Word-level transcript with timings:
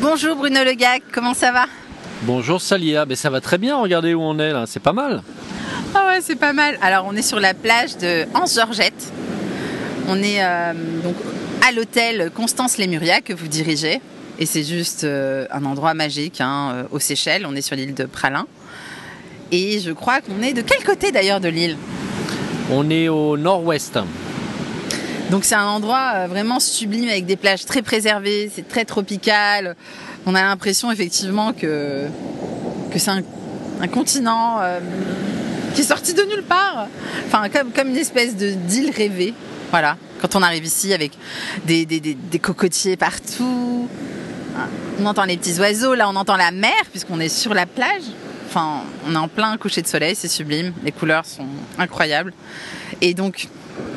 Bonjour 0.00 0.34
Bruno 0.34 0.64
Legac, 0.64 1.02
comment 1.12 1.34
ça 1.34 1.52
va 1.52 1.66
Bonjour 2.22 2.58
Salia, 2.62 3.04
mais 3.04 3.16
ça 3.16 3.28
va 3.28 3.42
très 3.42 3.58
bien, 3.58 3.76
regardez 3.76 4.14
où 4.14 4.22
on 4.22 4.38
est 4.38 4.50
là, 4.50 4.64
c'est 4.66 4.80
pas 4.80 4.94
mal. 4.94 5.22
Ah 5.94 6.06
ouais, 6.06 6.20
c'est 6.22 6.36
pas 6.36 6.54
mal. 6.54 6.78
Alors 6.80 7.04
on 7.06 7.14
est 7.14 7.22
sur 7.22 7.38
la 7.38 7.52
plage 7.52 7.98
de 7.98 8.24
Anse-Georgette. 8.34 9.12
On 10.08 10.16
est 10.22 10.42
euh, 10.42 10.72
donc 11.04 11.16
à 11.68 11.72
l'hôtel 11.72 12.30
Constance 12.34 12.78
Lémuria 12.78 13.20
que 13.20 13.34
vous 13.34 13.46
dirigez. 13.46 14.00
Et 14.38 14.46
c'est 14.46 14.64
juste 14.64 15.04
euh, 15.04 15.46
un 15.50 15.66
endroit 15.66 15.92
magique 15.92 16.40
hein, 16.40 16.72
euh, 16.72 16.82
aux 16.92 16.98
Seychelles. 16.98 17.44
On 17.46 17.54
est 17.54 17.60
sur 17.60 17.76
l'île 17.76 17.92
de 17.92 18.04
Pralin. 18.04 18.46
Et 19.52 19.80
je 19.80 19.90
crois 19.90 20.22
qu'on 20.22 20.40
est 20.40 20.54
de 20.54 20.62
quel 20.62 20.82
côté 20.82 21.12
d'ailleurs 21.12 21.40
de 21.40 21.48
l'île? 21.48 21.76
On 22.72 22.88
est 22.88 23.08
au 23.08 23.36
nord-ouest. 23.36 23.98
Donc 25.30 25.44
c'est 25.44 25.54
un 25.54 25.66
endroit 25.66 26.12
euh, 26.14 26.26
vraiment 26.26 26.58
sublime 26.58 27.08
avec 27.08 27.24
des 27.24 27.36
plages 27.36 27.64
très 27.64 27.82
préservées, 27.82 28.50
c'est 28.52 28.66
très 28.66 28.84
tropical. 28.84 29.76
On 30.26 30.34
a 30.34 30.42
l'impression 30.42 30.90
effectivement 30.90 31.52
que, 31.52 32.08
c'est 32.96 33.10
un, 33.10 33.22
continent 33.88 34.58
euh, 34.60 34.80
qui 35.74 35.82
est 35.82 35.84
sorti 35.84 36.14
de 36.14 36.22
nulle 36.22 36.42
part. 36.42 36.88
Enfin, 37.26 37.48
comme, 37.48 37.88
une 37.88 37.96
espèce 37.96 38.34
d'île 38.34 38.90
rêvée. 38.90 39.32
Voilà. 39.70 39.96
Quand 40.20 40.34
on 40.34 40.42
arrive 40.42 40.64
ici 40.64 40.92
avec 40.92 41.12
des, 41.64 41.86
des 41.86 42.38
cocotiers 42.38 42.96
partout, 42.96 43.88
on 45.00 45.06
entend 45.06 45.24
les 45.24 45.36
petits 45.36 45.58
oiseaux, 45.60 45.94
là 45.94 46.10
on 46.10 46.16
entend 46.16 46.36
la 46.36 46.50
mer 46.50 46.82
puisqu'on 46.90 47.20
est 47.20 47.30
sur 47.30 47.54
la 47.54 47.66
plage. 47.66 48.02
Enfin, 48.48 48.82
on 49.06 49.14
est 49.14 49.18
en 49.18 49.28
plein 49.28 49.56
coucher 49.56 49.80
de 49.80 49.86
soleil, 49.86 50.16
c'est 50.16 50.28
sublime. 50.28 50.72
Les 50.82 50.90
couleurs 50.90 51.24
sont 51.24 51.46
incroyables. 51.78 52.34
Et 53.00 53.14
donc, 53.14 53.48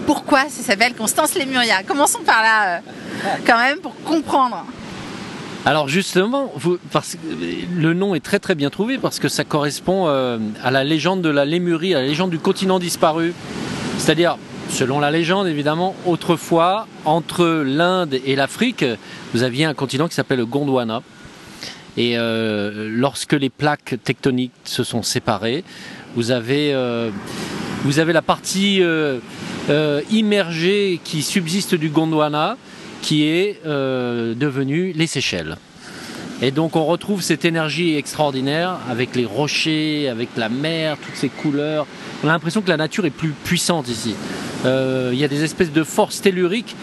pourquoi 0.05 0.49
ça 0.49 0.63
s'appelle 0.63 0.93
Constance 0.93 1.35
Lémuria 1.35 1.83
Commençons 1.83 2.23
par 2.25 2.41
là, 2.41 2.75
euh, 2.75 2.79
quand 3.45 3.57
même, 3.57 3.79
pour 3.79 3.95
comprendre. 4.03 4.65
Alors 5.65 5.87
justement, 5.87 6.51
parce 6.91 7.15
que 7.15 7.19
le 7.73 7.93
nom 7.93 8.15
est 8.15 8.19
très 8.19 8.39
très 8.39 8.53
bien 8.53 8.69
trouvé 8.69 8.97
parce 8.97 9.19
que 9.19 9.29
ça 9.29 9.45
correspond 9.45 10.07
euh, 10.07 10.37
à 10.61 10.71
la 10.71 10.83
légende 10.83 11.21
de 11.21 11.29
la 11.29 11.45
Lémurie, 11.45 11.93
à 11.95 12.01
la 12.01 12.07
légende 12.07 12.31
du 12.31 12.39
continent 12.39 12.79
disparu. 12.79 13.33
C'est-à-dire, 13.97 14.37
selon 14.69 14.99
la 14.99 15.09
légende 15.09 15.47
évidemment, 15.47 15.95
autrefois, 16.05 16.87
entre 17.05 17.63
l'Inde 17.65 18.19
et 18.25 18.35
l'Afrique, 18.35 18.83
vous 19.33 19.43
aviez 19.43 19.63
un 19.63 19.73
continent 19.73 20.09
qui 20.09 20.15
s'appelle 20.15 20.39
le 20.39 20.45
Gondwana. 20.45 21.01
Et 21.95 22.17
euh, 22.17 22.89
lorsque 22.91 23.33
les 23.33 23.49
plaques 23.49 23.95
tectoniques 24.03 24.51
se 24.65 24.83
sont 24.83 25.03
séparées, 25.03 25.63
vous 26.15 26.31
avez, 26.31 26.75
vous 27.83 27.99
avez 27.99 28.13
la 28.13 28.21
partie 28.21 28.83
euh, 29.69 30.01
qui 31.03 31.21
subsiste 31.21 31.75
du 31.75 31.89
Gondwana 31.89 32.57
qui 33.01 33.23
est 33.25 33.59
euh, 33.65 34.33
devenue 34.33 34.93
les 34.95 35.07
Seychelles. 35.07 35.57
Et 36.41 36.51
donc 36.51 36.75
on 36.75 36.85
retrouve 36.85 37.21
cette 37.21 37.45
énergie 37.45 37.95
extraordinaire 37.95 38.77
avec 38.89 39.15
les 39.15 39.25
rochers, 39.25 40.09
avec 40.09 40.29
la 40.37 40.49
mer, 40.49 40.97
toutes 40.97 41.15
ces 41.15 41.29
couleurs. 41.29 41.85
On 42.23 42.27
a 42.27 42.31
l'impression 42.31 42.61
que 42.61 42.69
la 42.69 42.77
nature 42.77 43.05
est 43.05 43.09
plus 43.11 43.29
puissante 43.43 43.87
ici. 43.89 44.15
Euh, 44.65 45.11
Il 45.13 45.19
y 45.19 45.23
a 45.23 45.27
des 45.27 45.43
espèces 45.43 45.71
de 45.71 45.83
forces 45.83 46.21
telluriques, 46.21 46.75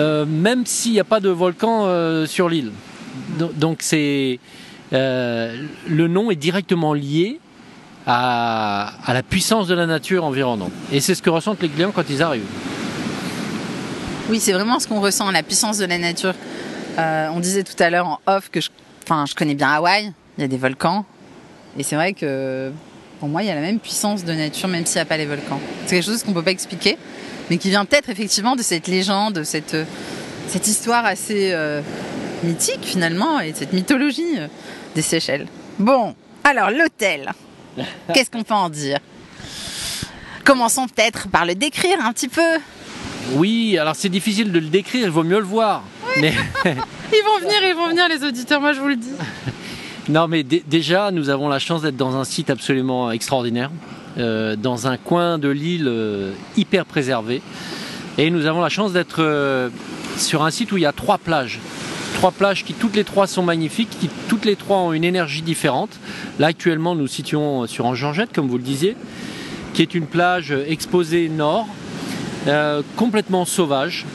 euh, 0.00 0.26
même 0.26 0.66
s'il 0.66 0.92
n'y 0.92 1.00
a 1.00 1.04
pas 1.04 1.20
de 1.20 1.28
volcan 1.30 1.84
euh, 1.86 2.26
sur 2.26 2.48
l'île. 2.48 2.72
Do- 3.38 3.52
Donc 3.54 3.78
c'est 3.82 4.38
le 4.92 6.06
nom 6.06 6.30
est 6.30 6.36
directement 6.36 6.94
lié 6.94 7.40
à, 8.06 8.92
la 9.08 9.22
puissance 9.22 9.66
de 9.66 9.74
la 9.74 9.86
nature 9.86 10.24
environnante. 10.24 10.72
Et 10.92 11.00
c'est 11.00 11.14
ce 11.14 11.22
que 11.22 11.30
ressentent 11.30 11.62
les 11.62 11.68
clients 11.68 11.92
quand 11.92 12.08
ils 12.08 12.22
arrivent. 12.22 12.44
Oui, 14.30 14.40
c'est 14.40 14.52
vraiment 14.52 14.78
ce 14.78 14.88
qu'on 14.88 15.00
ressent, 15.00 15.30
la 15.30 15.42
puissance 15.42 15.78
de 15.78 15.86
la 15.86 15.98
nature. 15.98 16.34
Euh, 16.98 17.28
on 17.32 17.40
disait 17.40 17.62
tout 17.62 17.80
à 17.82 17.90
l'heure 17.90 18.06
en 18.06 18.20
off 18.26 18.50
que 18.50 18.60
je, 18.60 18.70
je 19.06 19.34
connais 19.34 19.54
bien 19.54 19.70
Hawaï, 19.70 20.12
il 20.38 20.40
y 20.40 20.44
a 20.44 20.48
des 20.48 20.56
volcans. 20.56 21.04
Et 21.78 21.82
c'est 21.82 21.96
vrai 21.96 22.12
que 22.12 22.70
pour 23.20 23.28
moi, 23.28 23.42
il 23.42 23.48
y 23.48 23.50
a 23.50 23.54
la 23.54 23.60
même 23.60 23.80
puissance 23.80 24.24
de 24.24 24.32
nature, 24.32 24.68
même 24.68 24.86
s'il 24.86 24.96
n'y 24.96 25.02
a 25.02 25.06
pas 25.06 25.16
les 25.16 25.26
volcans. 25.26 25.60
C'est 25.86 25.96
quelque 25.96 26.04
chose 26.04 26.22
qu'on 26.22 26.30
ne 26.30 26.36
peut 26.36 26.42
pas 26.42 26.50
expliquer, 26.50 26.96
mais 27.50 27.58
qui 27.58 27.68
vient 27.70 27.84
peut-être 27.84 28.10
effectivement 28.10 28.56
de 28.56 28.62
cette 28.62 28.86
légende, 28.86 29.34
de 29.34 29.42
cette, 29.44 29.74
euh, 29.74 29.84
cette 30.46 30.66
histoire 30.66 31.04
assez 31.04 31.50
euh, 31.52 31.80
mythique 32.44 32.82
finalement, 32.82 33.40
et 33.40 33.52
de 33.52 33.56
cette 33.56 33.72
mythologie 33.72 34.38
des 34.94 35.02
Seychelles. 35.02 35.46
Bon, 35.78 36.14
alors 36.44 36.70
l'hôtel, 36.70 37.32
qu'est-ce 38.12 38.30
qu'on 38.30 38.42
peut 38.42 38.54
en 38.54 38.68
dire? 38.68 38.98
Commençons 40.44 40.86
peut-être 40.86 41.28
par 41.28 41.46
le 41.46 41.54
décrire 41.54 41.98
un 42.04 42.12
petit 42.12 42.28
peu. 42.28 42.58
Oui, 43.32 43.78
alors 43.78 43.96
c'est 43.96 44.10
difficile 44.10 44.52
de 44.52 44.58
le 44.58 44.66
décrire, 44.68 45.04
il 45.04 45.10
vaut 45.10 45.22
mieux 45.24 45.38
le 45.38 45.44
voir. 45.44 45.82
Mais 46.20 46.32
Ils 46.64 47.22
vont 47.24 47.38
venir, 47.40 47.56
ils 47.68 47.74
vont 47.74 47.88
venir 47.88 48.08
les 48.08 48.22
auditeurs, 48.24 48.60
moi 48.60 48.72
je 48.72 48.80
vous 48.80 48.88
le 48.88 48.96
dis. 48.96 49.10
non, 50.08 50.28
mais 50.28 50.42
dé- 50.42 50.62
déjà, 50.66 51.10
nous 51.10 51.30
avons 51.30 51.48
la 51.48 51.58
chance 51.58 51.82
d'être 51.82 51.96
dans 51.96 52.16
un 52.16 52.24
site 52.24 52.50
absolument 52.50 53.10
extraordinaire, 53.10 53.70
euh, 54.18 54.56
dans 54.56 54.86
un 54.86 54.96
coin 54.98 55.38
de 55.38 55.48
l'île 55.48 55.86
euh, 55.88 56.32
hyper 56.56 56.84
préservé, 56.84 57.40
et 58.18 58.30
nous 58.30 58.46
avons 58.46 58.60
la 58.60 58.68
chance 58.68 58.92
d'être 58.92 59.22
euh, 59.22 59.70
sur 60.18 60.44
un 60.44 60.50
site 60.50 60.72
où 60.72 60.76
il 60.76 60.82
y 60.82 60.86
a 60.86 60.92
trois 60.92 61.18
plages. 61.18 61.60
Trois 62.14 62.32
plages 62.32 62.64
qui 62.64 62.72
toutes 62.72 62.96
les 62.96 63.04
trois 63.04 63.26
sont 63.26 63.42
magnifiques, 63.42 63.90
qui 64.00 64.08
toutes 64.28 64.44
les 64.44 64.56
trois 64.56 64.78
ont 64.78 64.92
une 64.92 65.04
énergie 65.04 65.42
différente. 65.42 65.90
Là 66.38 66.46
actuellement 66.48 66.94
nous 66.94 67.06
situons 67.06 67.66
sur 67.66 67.86
Angeorgette, 67.86 68.32
comme 68.32 68.48
vous 68.48 68.56
le 68.56 68.64
disiez, 68.64 68.96
qui 69.74 69.82
est 69.82 69.94
une 69.94 70.06
plage 70.06 70.54
exposée 70.66 71.28
nord, 71.28 71.66
euh, 72.46 72.82
complètement 72.96 73.44
sauvage, 73.44 74.06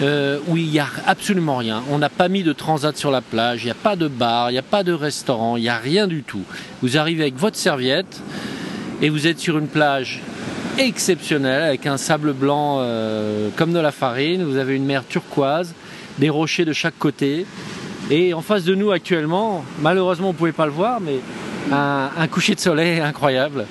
euh, 0.00 0.38
où 0.46 0.56
il 0.56 0.68
n'y 0.68 0.78
a 0.78 0.88
absolument 1.06 1.56
rien. 1.56 1.82
On 1.90 1.98
n'a 1.98 2.08
pas 2.08 2.28
mis 2.28 2.42
de 2.42 2.52
transat 2.52 2.96
sur 2.96 3.10
la 3.10 3.20
plage, 3.20 3.62
il 3.62 3.66
n'y 3.66 3.70
a 3.72 3.74
pas 3.74 3.96
de 3.96 4.08
bar, 4.08 4.50
il 4.50 4.52
n'y 4.52 4.58
a 4.58 4.62
pas 4.62 4.84
de 4.84 4.92
restaurant, 4.92 5.56
il 5.56 5.62
n'y 5.62 5.68
a 5.68 5.78
rien 5.78 6.06
du 6.06 6.22
tout. 6.22 6.42
Vous 6.82 6.98
arrivez 6.98 7.22
avec 7.22 7.36
votre 7.36 7.56
serviette 7.56 8.20
et 9.02 9.08
vous 9.08 9.26
êtes 9.26 9.38
sur 9.38 9.58
une 9.58 9.66
plage 9.66 10.20
exceptionnelle 10.78 11.62
avec 11.62 11.86
un 11.86 11.96
sable 11.96 12.32
blanc 12.32 12.78
euh, 12.80 13.48
comme 13.56 13.72
de 13.72 13.80
la 13.80 13.90
farine. 13.90 14.44
Vous 14.44 14.56
avez 14.56 14.76
une 14.76 14.84
mer 14.84 15.04
turquoise, 15.08 15.74
des 16.18 16.28
rochers 16.28 16.64
de 16.64 16.72
chaque 16.72 16.98
côté. 16.98 17.46
Et 18.10 18.34
en 18.34 18.42
face 18.42 18.64
de 18.64 18.74
nous 18.74 18.90
actuellement, 18.90 19.64
malheureusement 19.80 20.28
vous 20.28 20.32
ne 20.32 20.38
pouvez 20.38 20.52
pas 20.52 20.66
le 20.66 20.72
voir, 20.72 21.00
mais 21.00 21.20
un, 21.72 22.26
coucher 22.28 22.54
de 22.54 22.60
soleil 22.60 23.00
incroyable. 23.00 23.66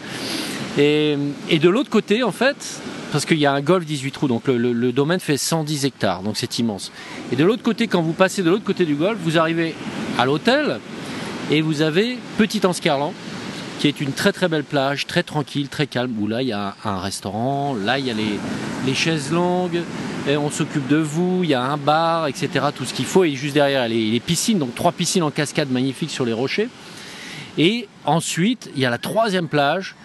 Et, 0.78 1.18
de 1.60 1.70
l'autre 1.70 1.90
côté, 1.90 2.22
en 2.22 2.32
fait, 2.32 2.82
parce 3.12 3.26
qu'il 3.26 3.40
y 3.40 3.48
a 3.48 3.52
un 3.52 3.62
golf 3.62 3.84
18 3.86 4.12
trous, 4.12 4.28
donc 4.28 4.48
le 4.48 4.92
domaine 4.92 5.20
fait 5.20 5.38
110 5.38 5.86
hectares, 5.86 6.22
donc 6.22 6.38
c'est 6.38 6.60
immense. 6.60 6.92
Et 7.32 7.36
de 7.36 7.44
l'autre 7.44 7.64
côté, 7.64 7.88
quand 7.88 8.02
vous 8.02 8.14
passez 8.14 8.44
de 8.44 8.50
l'autre 8.50 8.64
côté 8.64 8.86
du 8.86 8.96
golf, 8.96 9.18
vous 9.24 9.40
arrivez 9.40 9.74
à 10.20 10.26
l'hôtel 10.26 10.80
et 11.50 11.62
vous 11.62 11.82
avez 11.82 12.18
Petit 12.38 12.66
Anscarlan, 12.66 13.14
qui 13.80 13.88
est 13.88 14.02
une 14.02 14.12
très 14.12 14.32
très 14.32 14.48
belle 14.48 14.64
plage, 14.64 15.06
très 15.06 15.24
tranquille, 15.24 15.70
très 15.70 15.88
calme, 15.88 16.14
où 16.20 16.28
là 16.28 16.42
il 16.42 16.48
y 16.48 16.54
a 16.54 16.76
un, 16.84 17.00
restaurant, 17.00 17.76
là 17.76 18.00
il 18.00 18.06
y 18.06 18.12
a 18.12 18.14
les, 18.14 18.40
les 18.86 18.96
chaises 18.96 19.32
longues, 19.32 19.82
et 20.28 20.36
on 20.38 20.50
s'occupe 20.50 20.88
de 20.88 20.98
vous, 20.98 21.42
il 21.44 21.50
y 21.50 21.54
a 21.54 21.62
un 21.62 21.78
bar, 21.78 22.28
etc. 22.28 22.50
Tout 22.76 22.86
ce 22.86 22.94
qu'il 22.94 23.06
faut, 23.06 23.24
et 23.24 23.32
juste 23.36 23.54
derrière 23.54 23.88
les, 23.88 24.10
les 24.10 24.20
piscines, 24.20 24.60
donc 24.60 24.76
trois 24.76 24.92
piscines 24.92 25.24
en 25.24 25.32
cascade 25.32 25.70
magnifiques 25.70 26.12
sur 26.12 26.26
les 26.26 26.34
rochers. 26.34 26.70
Et 27.58 27.88
ensuite, 28.06 28.70
il 28.76 28.82
y 28.82 28.86
a 28.86 28.90
la 28.90 28.98
troisième 28.98 29.48
plage, 29.48 29.96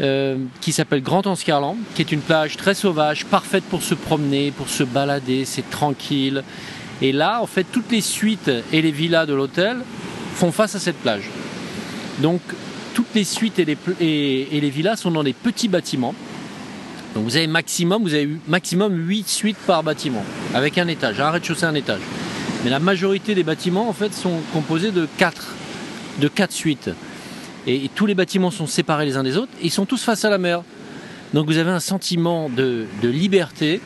euh, 0.00 0.36
qui 0.60 0.70
s'appelle 0.70 1.02
Grand 1.02 1.26
Anscarlan, 1.26 1.76
qui 1.96 2.02
est 2.02 2.12
une 2.12 2.20
plage 2.20 2.56
très 2.56 2.74
sauvage, 2.74 3.24
parfaite 3.24 3.64
pour 3.64 3.82
se 3.82 3.94
promener, 3.94 4.52
pour 4.52 4.68
se 4.68 4.84
balader, 4.84 5.44
c'est 5.44 5.68
tranquille. 5.70 6.44
Et 7.02 7.10
là, 7.10 7.42
en 7.42 7.46
fait, 7.46 7.64
toutes 7.64 7.90
les 7.90 8.00
suites 8.00 8.48
et 8.72 8.80
les 8.80 8.92
villas 8.92 9.26
de 9.26 9.34
l'hôtel 9.34 9.78
font 10.36 10.52
face 10.52 10.76
à 10.76 10.78
cette 10.78 10.98
plage. 10.98 11.28
Donc, 12.20 12.40
toutes 12.94 13.14
les 13.14 13.24
suites 13.24 13.58
et 13.58 13.66
les, 14.60 14.70
villas 14.70 14.96
sont 14.96 15.10
dans 15.10 15.22
des 15.22 15.32
petits 15.32 15.68
bâtiments. 15.68 16.14
Donc, 17.14 17.24
vous 17.24 17.36
avez 17.36 17.46
maximum, 17.46 18.02
vous 18.02 18.14
avez 18.14 18.28
maximum 18.46 18.94
8 18.94 19.28
suites 19.28 19.56
par 19.66 19.82
bâtiment, 19.82 20.24
avec 20.54 20.78
un 20.78 20.88
étage, 20.88 21.20
un 21.20 21.30
rez-de-chaussée, 21.30 21.64
un 21.64 21.74
étage. 21.74 22.00
Mais 22.64 22.70
la 22.70 22.80
majorité 22.80 23.34
des 23.34 23.44
bâtiments, 23.44 23.88
en 23.88 23.92
fait, 23.92 24.12
sont 24.12 24.40
composés 24.52 24.90
de 24.90 25.08
4, 25.16 25.54
de 26.20 26.28
4 26.28 26.52
suites. 26.52 26.90
Et, 27.66 27.90
tous 27.94 28.06
les 28.06 28.14
bâtiments 28.14 28.50
sont 28.50 28.66
séparés 28.66 29.04
les 29.04 29.16
uns 29.16 29.22
des 29.22 29.36
autres 29.36 29.52
et 29.60 29.66
ils 29.66 29.70
sont 29.70 29.84
tous 29.84 30.02
face 30.02 30.24
à 30.24 30.30
la 30.30 30.38
mer. 30.38 30.62
Donc 31.34 31.46
vous 31.46 31.58
avez 31.58 31.70
un 31.70 31.80
sentiment 31.80 32.48
de, 32.48 32.86
liberté 33.02 33.82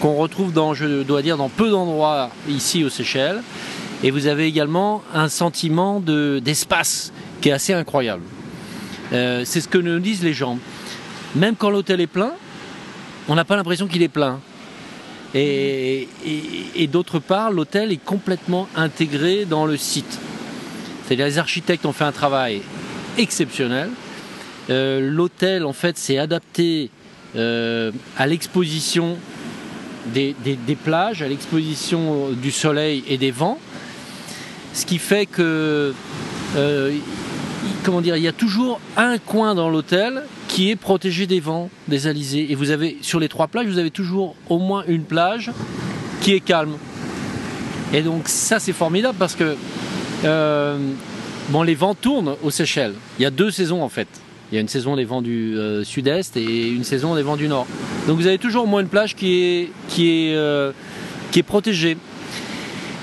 qu'on 0.00 0.16
retrouve 0.16 0.52
dans, 0.52 0.74
je 0.74 1.02
dois 1.02 1.22
dire, 1.22 1.38
dans 1.38 1.48
peu 1.48 1.70
d'endroits 1.70 2.30
ici 2.48 2.84
aux 2.84 2.90
Seychelles. 2.90 3.42
Et 4.02 4.10
vous 4.10 4.26
avez 4.26 4.46
également 4.46 5.02
un 5.14 5.28
sentiment 5.28 6.00
de- 6.00 6.40
d'espace 6.44 7.12
qui 7.40 7.48
est 7.48 7.52
assez 7.52 7.72
incroyable. 7.72 8.22
Euh, 9.12 9.42
C'est 9.44 9.60
ce 9.60 9.68
que 9.68 9.78
nous 9.78 9.98
disent 9.98 10.22
les 10.22 10.34
gens. 10.34 10.58
Même 11.34 11.56
quand 11.56 11.70
l'hôtel 11.70 12.00
est 12.00 12.06
plein, 12.06 12.32
on 13.28 13.34
n'a 13.34 13.44
pas 13.44 13.56
l'impression 13.56 13.86
qu'il 13.86 14.02
est 14.02 14.08
plein. 14.08 14.40
Et, 15.32 16.08
d'autre 16.90 17.20
part, 17.20 17.52
l'hôtel 17.52 17.92
est 17.92 18.04
complètement 18.04 18.68
intégré 18.74 19.44
dans 19.44 19.64
le 19.64 19.76
site. 19.76 20.18
C'est-à-dire 21.04 21.26
les 21.26 21.38
architectes 21.38 21.86
ont 21.86 21.92
fait 21.92 22.04
un 22.04 22.12
travail 22.12 22.62
exceptionnel. 23.16 23.90
Euh, 24.70 25.00
L'hôtel, 25.00 25.64
en 25.64 25.72
fait, 25.72 25.96
s'est 25.98 26.18
adapté 26.18 26.90
euh, 27.36 27.92
à 28.18 28.26
l'exposition 28.26 29.16
des, 30.06 30.34
plages, 30.82 31.22
à 31.22 31.28
l'exposition 31.28 32.30
du 32.30 32.50
soleil 32.50 33.04
et 33.08 33.16
des 33.16 33.30
vents. 33.30 33.58
ce 34.72 34.84
qui 34.84 34.98
fait 34.98 35.26
que 35.26 35.94
comment 37.84 38.00
dire, 38.00 38.16
il 38.16 38.22
y 38.22 38.28
a 38.28 38.32
toujours 38.32 38.80
un 38.96 39.18
coin 39.18 39.54
dans 39.54 39.70
l'hôtel 39.70 40.22
qui 40.48 40.70
est 40.70 40.76
protégé 40.76 41.26
des 41.26 41.40
vents, 41.40 41.70
des 41.88 42.06
alizés. 42.06 42.50
Et 42.50 42.54
vous 42.54 42.70
avez 42.70 42.98
sur 43.02 43.20
les 43.20 43.28
trois 43.28 43.48
plages, 43.48 43.66
vous 43.66 43.78
avez 43.78 43.90
toujours 43.90 44.34
au 44.48 44.58
moins 44.58 44.84
une 44.86 45.04
plage 45.04 45.50
qui 46.20 46.32
est 46.32 46.40
calme. 46.40 46.76
Et 47.92 48.02
donc 48.02 48.28
ça 48.28 48.58
c'est 48.58 48.72
formidable 48.72 49.16
parce 49.18 49.34
que 49.34 49.56
euh, 50.24 50.78
les 51.64 51.74
vents 51.74 51.94
tournent 51.94 52.36
aux 52.42 52.50
Seychelles. 52.50 52.94
Il 53.18 53.22
y 53.22 53.26
a 53.26 53.30
deux 53.30 53.50
saisons 53.50 53.82
en 53.82 53.88
fait. 53.88 54.08
Il 54.50 54.56
y 54.56 54.58
a 54.58 54.60
une 54.60 54.68
saison 54.68 54.96
des 54.96 55.04
vents 55.04 55.22
du 55.22 55.56
euh, 55.56 55.84
sud-est 55.84 56.36
et 56.36 56.68
une 56.68 56.84
saison 56.84 57.14
des 57.14 57.22
vents 57.22 57.36
du 57.36 57.48
nord. 57.48 57.66
Donc 58.06 58.16
vous 58.16 58.26
avez 58.26 58.38
toujours 58.38 58.64
au 58.64 58.66
moins 58.66 58.80
une 58.80 58.88
plage 58.88 59.14
qui 59.14 59.42
est, 59.42 60.34
euh, 60.34 60.72
qui 61.30 61.38
est 61.38 61.44
protégée. 61.44 61.96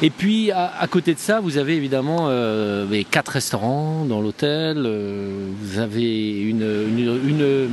Et 0.04 0.12
puis 0.12 0.52
à, 0.52 0.86
côté 0.90 1.16
de 1.16 1.20
ça, 1.20 1.40
vous 1.40 1.58
avez 1.58 1.76
évidemment 1.76 2.28
euh, 2.30 2.86
quatre 3.10 3.30
restaurants 3.30 4.06
dans 4.06 4.22
l'hôtel. 4.22 4.78
vous 4.80 5.80
avez 5.80 6.40
une, 6.42 6.62
une, 6.62 7.70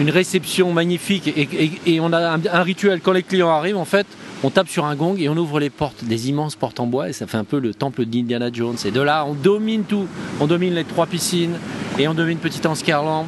une, 0.00 0.10
réception 0.10 0.72
magnifique 0.72 1.28
et, 1.36 2.00
on 2.00 2.12
a 2.14 2.38
un, 2.52 2.62
rituel 2.62 3.00
quand 3.02 3.12
les 3.12 3.22
clients 3.22 3.50
arrivent 3.50 3.76
en 3.76 3.84
fait 3.84 4.06
on 4.44 4.50
tape 4.50 4.68
sur 4.68 4.84
un 4.84 4.94
gong 4.94 5.16
et 5.18 5.30
on 5.30 5.36
ouvre 5.38 5.58
les 5.58 5.70
portes, 5.70 6.04
des 6.04 6.28
immenses 6.28 6.54
portes 6.54 6.78
en 6.78 6.86
bois, 6.86 7.08
et 7.08 7.14
ça 7.14 7.26
fait 7.26 7.38
un 7.38 7.44
peu 7.44 7.58
le 7.58 7.72
temple 7.72 8.04
d'Indiana 8.04 8.50
Jones. 8.52 8.76
Et 8.84 8.90
de 8.90 9.00
là, 9.00 9.24
on 9.26 9.32
domine 9.32 9.84
tout. 9.84 10.06
On 10.38 10.46
domine 10.46 10.74
les 10.74 10.84
trois 10.84 11.06
piscines, 11.06 11.56
et 11.98 12.06
on 12.08 12.12
domine 12.12 12.36
Petit 12.36 12.66
Anscarland. 12.66 13.24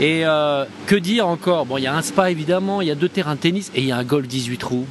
Et 0.00 0.26
euh, 0.26 0.64
que 0.86 0.96
dire 0.96 1.28
encore? 1.28 1.66
Bon, 1.66 1.76
il 1.78 1.84
y 1.84 1.86
a 1.86 1.94
un 1.94 2.02
spa 2.02 2.32
évidemment, 2.32 2.80
il 2.80 2.88
y 2.88 2.90
a 2.90 2.96
deux 2.96 3.08
terrains 3.08 3.36
de 3.36 3.40
tennis, 3.40 3.70
et 3.76 3.80
il 3.80 3.86
y 3.86 3.92
a 3.92 3.96
un 3.96 4.02
golf 4.02 4.26
18 4.26 4.56
trous 4.58 4.86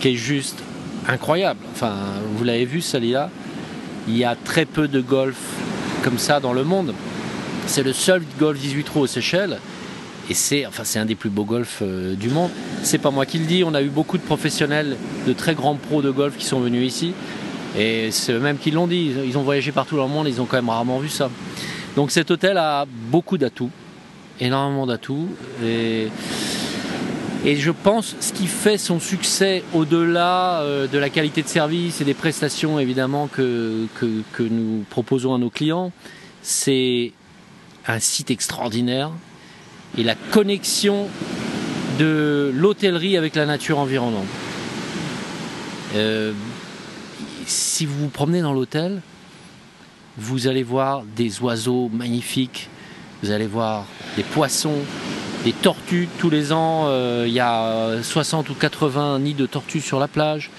qui 0.00 0.08
est 0.08 0.14
juste 0.14 0.62
incroyable. 1.08 1.60
Enfin, 1.72 1.94
vous 2.34 2.44
l'avez 2.44 2.64
vu, 2.64 2.80
celui-là. 2.80 3.30
Il 4.06 4.16
y 4.16 4.24
a 4.24 4.36
très 4.36 4.64
peu 4.64 4.88
de 4.88 5.00
golf 5.00 5.36
comme 6.02 6.18
ça 6.18 6.40
dans 6.40 6.52
le 6.52 6.64
monde. 6.64 6.94
C'est 7.66 7.82
le 7.82 7.92
seul 7.92 8.22
golf 8.38 8.58
18 8.58 8.84
trous 8.84 9.00
aux 9.00 9.06
Seychelles. 9.06 9.58
Et 10.30 10.34
c'est 10.34 10.66
enfin, 10.66 10.84
un 11.00 11.06
des 11.06 11.14
plus 11.14 11.30
beaux 11.30 11.44
golfs 11.44 11.78
euh, 11.82 12.14
du 12.14 12.28
monde. 12.28 12.50
C'est 12.82 12.98
pas 12.98 13.10
moi 13.10 13.24
qui 13.24 13.38
le 13.38 13.46
dis, 13.46 13.64
on 13.64 13.74
a 13.74 13.82
eu 13.82 13.88
beaucoup 13.88 14.18
de 14.18 14.22
professionnels, 14.22 14.96
de 15.26 15.32
très 15.32 15.54
grands 15.54 15.74
pros 15.74 16.02
de 16.02 16.10
golf 16.10 16.36
qui 16.36 16.44
sont 16.44 16.60
venus 16.60 16.86
ici. 16.86 17.14
Et 17.78 18.10
c'est 18.10 18.32
eux-mêmes 18.32 18.58
qui 18.58 18.70
l'ont 18.70 18.86
dit, 18.86 19.12
ils 19.26 19.38
ont 19.38 19.42
voyagé 19.42 19.72
partout 19.72 19.96
dans 19.96 20.06
le 20.06 20.12
monde, 20.12 20.28
ils 20.28 20.40
ont 20.40 20.44
quand 20.44 20.56
même 20.56 20.68
rarement 20.68 20.98
vu 20.98 21.08
ça. 21.08 21.30
Donc 21.96 22.10
cet 22.10 22.30
hôtel 22.30 22.58
a 22.58 22.86
beaucoup 23.10 23.38
d'atouts, 23.38 23.70
énormément 24.40 24.86
d'atouts. 24.86 25.28
Et, 25.64 26.08
et, 27.44 27.56
je 27.56 27.70
pense 27.70 28.16
ce 28.20 28.32
qui 28.32 28.46
fait 28.46 28.78
son 28.78 29.00
succès 29.00 29.62
au-delà 29.74 30.60
euh, 30.60 30.86
de 30.86 30.98
la 30.98 31.10
qualité 31.10 31.42
de 31.42 31.48
service 31.48 32.00
et 32.00 32.04
des 32.04 32.14
prestations 32.14 32.78
évidemment 32.78 33.28
que, 33.28 33.86
nous 34.40 34.84
proposons 34.90 35.34
à 35.34 35.38
nos 35.38 35.50
clients, 35.50 35.92
c'est 36.42 37.12
un 37.86 38.00
site 38.00 38.30
extraordinaire, 38.30 39.10
et 39.96 40.02
la 40.02 40.14
connexion 40.14 41.08
de 41.98 42.52
l'hôtellerie 42.54 43.16
avec 43.16 43.34
la 43.34 43.46
nature 43.46 43.78
environnante. 43.78 44.26
Euh, 45.94 46.32
si 47.46 47.86
vous 47.86 47.98
vous 47.98 48.08
promenez 48.08 48.42
dans 48.42 48.52
l'hôtel, 48.52 49.00
vous 50.18 50.48
allez 50.48 50.62
voir 50.62 51.04
des 51.16 51.40
oiseaux 51.40 51.88
magnifiques, 51.92 52.68
vous 53.22 53.30
allez 53.30 53.46
voir 53.46 53.86
des 54.16 54.22
poissons, 54.22 54.78
des 55.44 55.52
tortues. 55.52 56.08
Tous 56.18 56.30
les 56.30 56.52
ans, 56.52 56.84
euh, 56.86 57.24
il 57.26 57.32
y 57.32 57.40
a 57.40 58.02
60 58.02 58.48
ou 58.50 58.54
80 58.54 59.18
nids 59.20 59.34
de 59.34 59.46
tortues 59.46 59.80
sur 59.80 59.98
la 59.98 60.08
plage. 60.08 60.50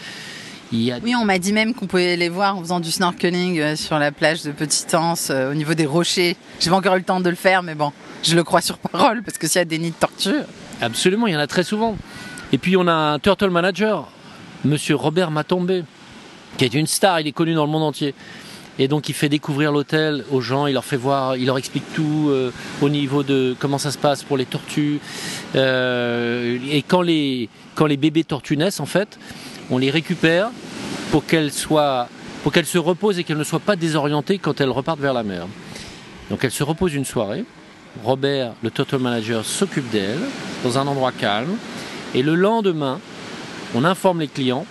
Oui, 0.72 1.16
on 1.16 1.26
m'a 1.26 1.40
dit 1.40 1.52
même 1.52 1.74
qu'on 1.74 1.88
pouvait 1.88 2.16
les 2.16 2.30
voir 2.30 2.56
en 2.56 2.60
faisant 2.62 2.80
du 2.80 2.92
snorkeling 2.92 3.60
euh, 3.60 3.76
sur 3.76 3.98
la 3.98 4.12
plage 4.12 4.44
de 4.44 4.52
Petite 4.52 4.94
Anse, 4.94 5.32
au 5.32 5.56
niveau 5.56 5.74
des 5.74 5.88
rochers. 5.88 6.38
J'ai 6.60 6.70
pas 6.70 6.76
encore 6.76 6.96
eu 6.96 7.00
le 7.00 7.04
temps 7.04 7.22
de 7.22 7.30
le 7.30 7.36
faire, 7.36 7.64
mais 7.64 7.74
bon, 7.74 7.92
je 8.24 8.36
le 8.36 8.44
crois 8.44 8.62
sur 8.62 8.78
parole, 8.78 9.24
parce 9.24 9.38
que 9.40 9.48
s'il 9.48 9.60
y 9.60 9.62
a 9.62 9.66
des 9.66 9.80
nids 9.80 9.92
de 9.92 9.96
tortues. 9.96 10.44
Absolument, 10.82 11.26
il 11.26 11.34
y 11.34 11.36
en 11.36 11.40
a 11.40 11.48
très 11.48 11.64
souvent. 11.64 11.98
Et 12.52 12.58
puis 12.58 12.78
on 12.78 12.88
a 12.88 12.94
un 12.94 13.20
turtle 13.20 13.50
manager, 13.50 14.08
monsieur 14.64 14.96
Robert 14.96 15.32
Matombe, 15.32 15.84
qui 16.58 16.66
est 16.66 16.74
une 16.74 16.88
star, 16.88 17.20
il 17.20 17.28
est 17.28 17.32
connu 17.32 17.54
dans 17.54 17.66
le 17.66 17.72
monde 17.72 17.84
entier. 17.84 18.14
Et 18.80 18.88
donc 18.88 19.10
il 19.10 19.14
fait 19.14 19.28
découvrir 19.28 19.74
l'hôtel 19.74 20.24
aux 20.32 20.40
gens, 20.40 20.66
il 20.66 20.74
leur 20.74 20.86
fait 20.86 20.98
voir, 20.98 21.36
il 21.36 21.46
leur 21.46 21.58
explique 21.58 21.84
tout 21.94 22.30
euh, 22.30 22.50
au 22.82 22.88
niveau 22.88 23.24
de 23.24 23.54
comment 23.60 23.78
ça 23.78 23.92
se 23.92 23.98
passe 23.98 24.24
pour 24.24 24.38
les 24.38 24.46
tortues. 24.46 25.02
Euh, 25.56 26.58
et 26.72 26.82
quand 26.82 27.02
les, 27.02 27.50
bébés 27.78 28.24
tortues 28.24 28.56
naissent, 28.56 28.80
en 28.80 28.86
fait, 28.86 29.20
on 29.70 29.78
les 29.78 29.92
récupère 29.92 30.50
pour 31.12 31.26
qu'elles 31.26 31.52
pour 32.42 32.54
qu'elles 32.54 32.66
se 32.66 32.78
reposent 32.78 33.20
et 33.20 33.26
qu'elles 33.26 33.38
ne 33.38 33.44
soient 33.44 33.60
pas 33.60 33.76
désorientées 33.76 34.38
quand 34.38 34.62
elles 34.62 34.70
repartent 34.70 35.02
vers 35.02 35.14
la 35.14 35.24
mer. 35.24 35.46
Donc 36.30 36.46
elles 36.46 36.52
se 36.52 36.64
reposent 36.64 36.94
une 36.94 37.06
soirée, 37.06 37.44
Robert, 38.04 38.54
le 38.64 38.72
Total 38.72 39.02
Manager, 39.02 39.44
s'occupe 39.44 39.90
d'elle 39.90 40.20
dans 40.64 40.78
un 40.78 40.88
endroit 40.88 41.12
calme. 41.12 41.58
Et 42.16 42.24
le 42.24 42.36
lendemain, 42.36 43.00
on 43.76 43.84
informe 43.84 44.22
les 44.22 44.30
clients. 44.30 44.66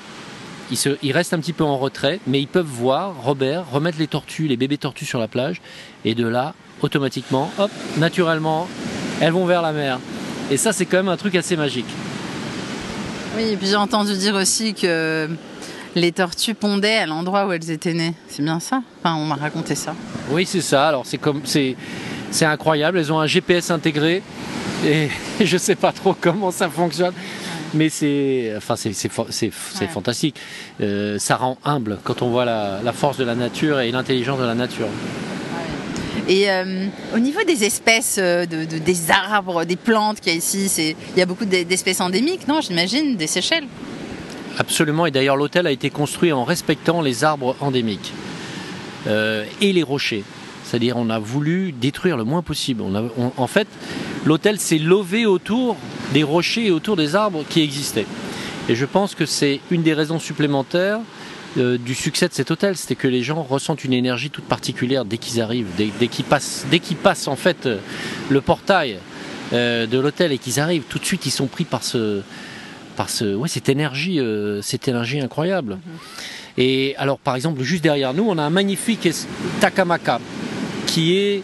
Ils, 0.71 0.77
se, 0.77 0.91
restent 1.13 1.35
un 1.35 1.41
petit 1.41 1.53
peu 1.53 1.65
en 1.65 1.79
retrait, 1.79 2.21
mais 2.27 2.41
ils 2.41 2.49
peuvent 2.49 2.67
voir 2.67 3.15
Robert 3.23 3.71
remettre 3.71 3.99
les 3.99 4.07
tortues, 4.07 4.47
les 4.47 4.57
bébés 4.57 4.79
tortues 4.79 5.07
sur 5.07 5.19
la 5.19 5.29
plage. 5.29 5.61
Et 6.05 6.15
de 6.15 6.27
là, 6.27 6.55
automatiquement, 6.83 7.51
hop, 7.59 7.71
naturellement, 7.97 8.69
elles 9.21 9.33
vont 9.33 9.47
vers 9.47 9.63
la 9.63 9.73
mer. 9.73 9.99
Et 10.51 10.57
ça, 10.57 10.73
c'est 10.73 10.87
quand 10.87 10.99
même 10.99 11.09
un 11.09 11.17
truc 11.17 11.35
assez 11.35 11.57
magique. 11.57 11.89
Oui, 13.37 13.45
et 13.45 13.57
puis 13.57 13.67
j'ai 13.67 13.77
entendu 13.77 14.17
dire 14.17 14.35
aussi 14.35 14.75
que 14.75 15.29
les 15.95 16.13
tortues 16.13 16.55
pondaient 16.55 16.97
à 16.97 17.07
l'endroit 17.07 17.47
où 17.47 17.53
elles 17.53 17.71
étaient 17.71 17.95
nées. 17.95 18.15
C'est 18.29 18.43
bien 18.43 18.61
ça? 18.61 18.83
Enfin, 19.03 19.17
on 19.17 19.25
m'a 19.25 19.37
raconté 19.37 19.75
ça. 19.75 19.95
Oui, 20.31 20.47
c'est 20.47 20.61
ça. 20.61 20.89
Alors, 20.89 21.07
c'est 21.07 21.19
comme. 21.19 21.43
c'est 21.45 21.77
c'est 22.31 22.45
incroyable. 22.45 22.99
Elles 22.99 23.13
ont 23.13 23.21
un 23.21 23.27
GPS 23.27 23.71
intégré 23.71 24.23
et 24.85 25.09
je 25.41 25.55
ne 25.55 25.59
sais 25.59 25.75
pas 25.75 25.93
trop 25.93 26.15
comment 26.19 26.51
ça 26.51 26.69
fonctionne. 26.69 27.15
Mais 27.75 27.89
c'est 27.89 28.55
enfin, 28.57 28.77
c'est 28.77 29.89
fantastique. 29.89 30.37
Euh, 30.81 31.19
ça 31.19 31.37
rend 31.37 31.59
humble 31.65 31.99
quand 32.05 32.23
on 32.23 32.31
voit 32.31 32.45
la, 32.45 32.93
force 32.93 33.19
de 33.19 33.25
la 33.25 33.35
nature 33.35 33.81
et 33.81 33.91
l'intelligence 33.91 34.39
de 34.39 34.45
la 34.45 34.55
nature. 34.55 34.89
Et 36.29 36.51
euh, 36.51 36.87
au 37.15 37.19
niveau 37.19 37.43
des 37.47 37.65
espèces, 37.65 38.17
euh, 38.19 38.45
de, 38.45 38.65
des 38.65 39.11
arbres, 39.11 39.65
des 39.65 39.77
plantes 39.77 40.21
qu'il 40.21 40.33
y 40.33 40.35
a 40.35 40.39
ici, 40.39 40.95
il 41.17 41.19
y 41.19 41.23
a 41.23 41.27
beaucoup 41.27 41.47
d'espèces 41.47 42.01
endémiques, 42.01 42.47
non 42.49 42.61
J'imagine, 42.61 43.17
des 43.17 43.27
Seychelles 43.27 43.67
Absolument, 44.59 45.07
et 45.07 45.11
d'ailleurs 45.11 45.37
l'hôtel 45.37 45.67
a 45.67 45.71
été 45.71 45.89
construit 45.89 46.33
en 46.33 46.45
respectant 46.45 47.01
les 47.01 47.23
arbres 47.23 47.55
endémiques 47.61 48.13
et 49.07 49.73
les 49.73 49.83
rochers. 49.85 50.25
C'est-à-dire 50.69 50.99
on 50.99 51.09
a 51.09 51.19
voulu 51.19 51.73
détruire 51.73 52.19
le 52.19 52.25
moins 52.25 52.43
possible. 52.43 52.83
en 52.83 53.47
fait, 53.47 53.69
l'hôtel 54.27 54.59
s'est 54.59 54.79
levé 54.79 55.25
autour 55.25 55.77
des 56.13 56.23
rochers 56.23 56.67
et 56.67 56.71
autour 56.71 56.95
des 56.97 57.17
arbres 57.17 57.43
qui 57.49 57.63
existaient. 57.63 58.07
Et 58.69 58.75
je 58.75 58.85
pense 58.85 59.15
que 59.15 59.25
c'est 59.25 59.61
une 59.71 59.83
des 59.83 59.95
raisons 59.95 60.19
supplémentaires 60.19 61.01
euh, 61.57 61.79
du 61.79 61.95
succès 61.95 62.29
de 62.29 62.35
cet 62.35 62.51
hôtel, 62.51 62.77
c'était 62.77 62.95
que 62.95 63.09
les 63.09 63.23
gens 63.23 63.43
ressentent 63.43 63.83
une 63.83 63.95
énergie 63.95 64.29
toute 64.29 64.45
particulière 64.45 65.07
dès 65.07 65.17
qu'ils 65.17 65.41
arrivent, 65.41 65.69
dès, 65.77 66.09
qu'ils 66.09 66.27
passent, 66.27 66.67
dès 66.71 66.79
qu'ils 66.79 66.99
passent 66.99 67.27
en 67.27 67.37
fait 67.37 67.65
euh, 67.65 67.79
le 68.29 68.43
portail 68.43 68.99
euh, 69.55 69.87
de 69.87 69.99
l'hôtel 69.99 70.33
et 70.33 70.39
qu'ils 70.39 70.61
arrivent, 70.61 70.83
tout 70.87 70.99
de 70.99 71.07
suite 71.07 71.25
ils 71.25 71.31
sont 71.31 71.47
pris 71.47 71.65
par 71.65 71.83
ce, 71.83 72.21
par 72.97 73.09
ce, 73.09 73.35
ouais, 73.35 73.49
cette 73.49 73.71
énergie, 73.71 74.21
cette 74.61 74.89
énergie 74.89 75.21
incroyable. 75.21 75.75
Mm-hmm. 75.75 76.61
Et 76.61 76.95
alors 76.99 77.19
par 77.19 77.35
exemple 77.35 77.63
juste 77.63 77.83
derrière 77.83 78.13
nous, 78.13 78.27
on 78.29 78.37
a 78.37 78.43
un 78.43 78.51
magnifique 78.51 79.09
Takamaka 79.61 80.21
qui 80.89 81.17
est 81.17 81.43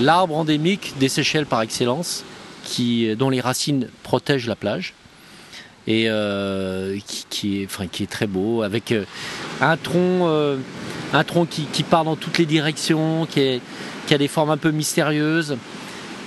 l'arbre 0.00 0.36
endémique 0.36 0.94
des 0.98 1.08
Seychelles 1.08 1.44
par 1.44 1.60
excellence, 1.60 2.24
qui, 2.64 3.14
dont 3.16 3.28
les 3.28 3.40
racines 3.40 3.88
protègent 4.02 4.46
la 4.46 4.56
plage 4.56 4.94
et 5.86 6.04
euh, 6.08 6.98
qui, 7.30 7.62
est, 7.62 7.66
enfin, 7.66 7.86
qui 7.88 8.04
est 8.04 8.10
très 8.10 8.28
beau, 8.28 8.62
avec 8.62 8.92
euh, 8.92 9.04
un 9.60 9.76
tronc, 9.76 10.28
euh, 10.28 10.56
un 11.12 11.24
tronc 11.24 11.46
qui, 11.46 11.82
part 11.82 12.04
dans 12.04 12.16
toutes 12.16 12.38
les 12.38 12.46
directions, 12.46 13.26
qui, 13.26 13.60
qui 14.06 14.14
a 14.14 14.18
des 14.18 14.28
formes 14.28 14.50
un 14.50 14.56
peu 14.56 14.70
mystérieuses. 14.70 15.56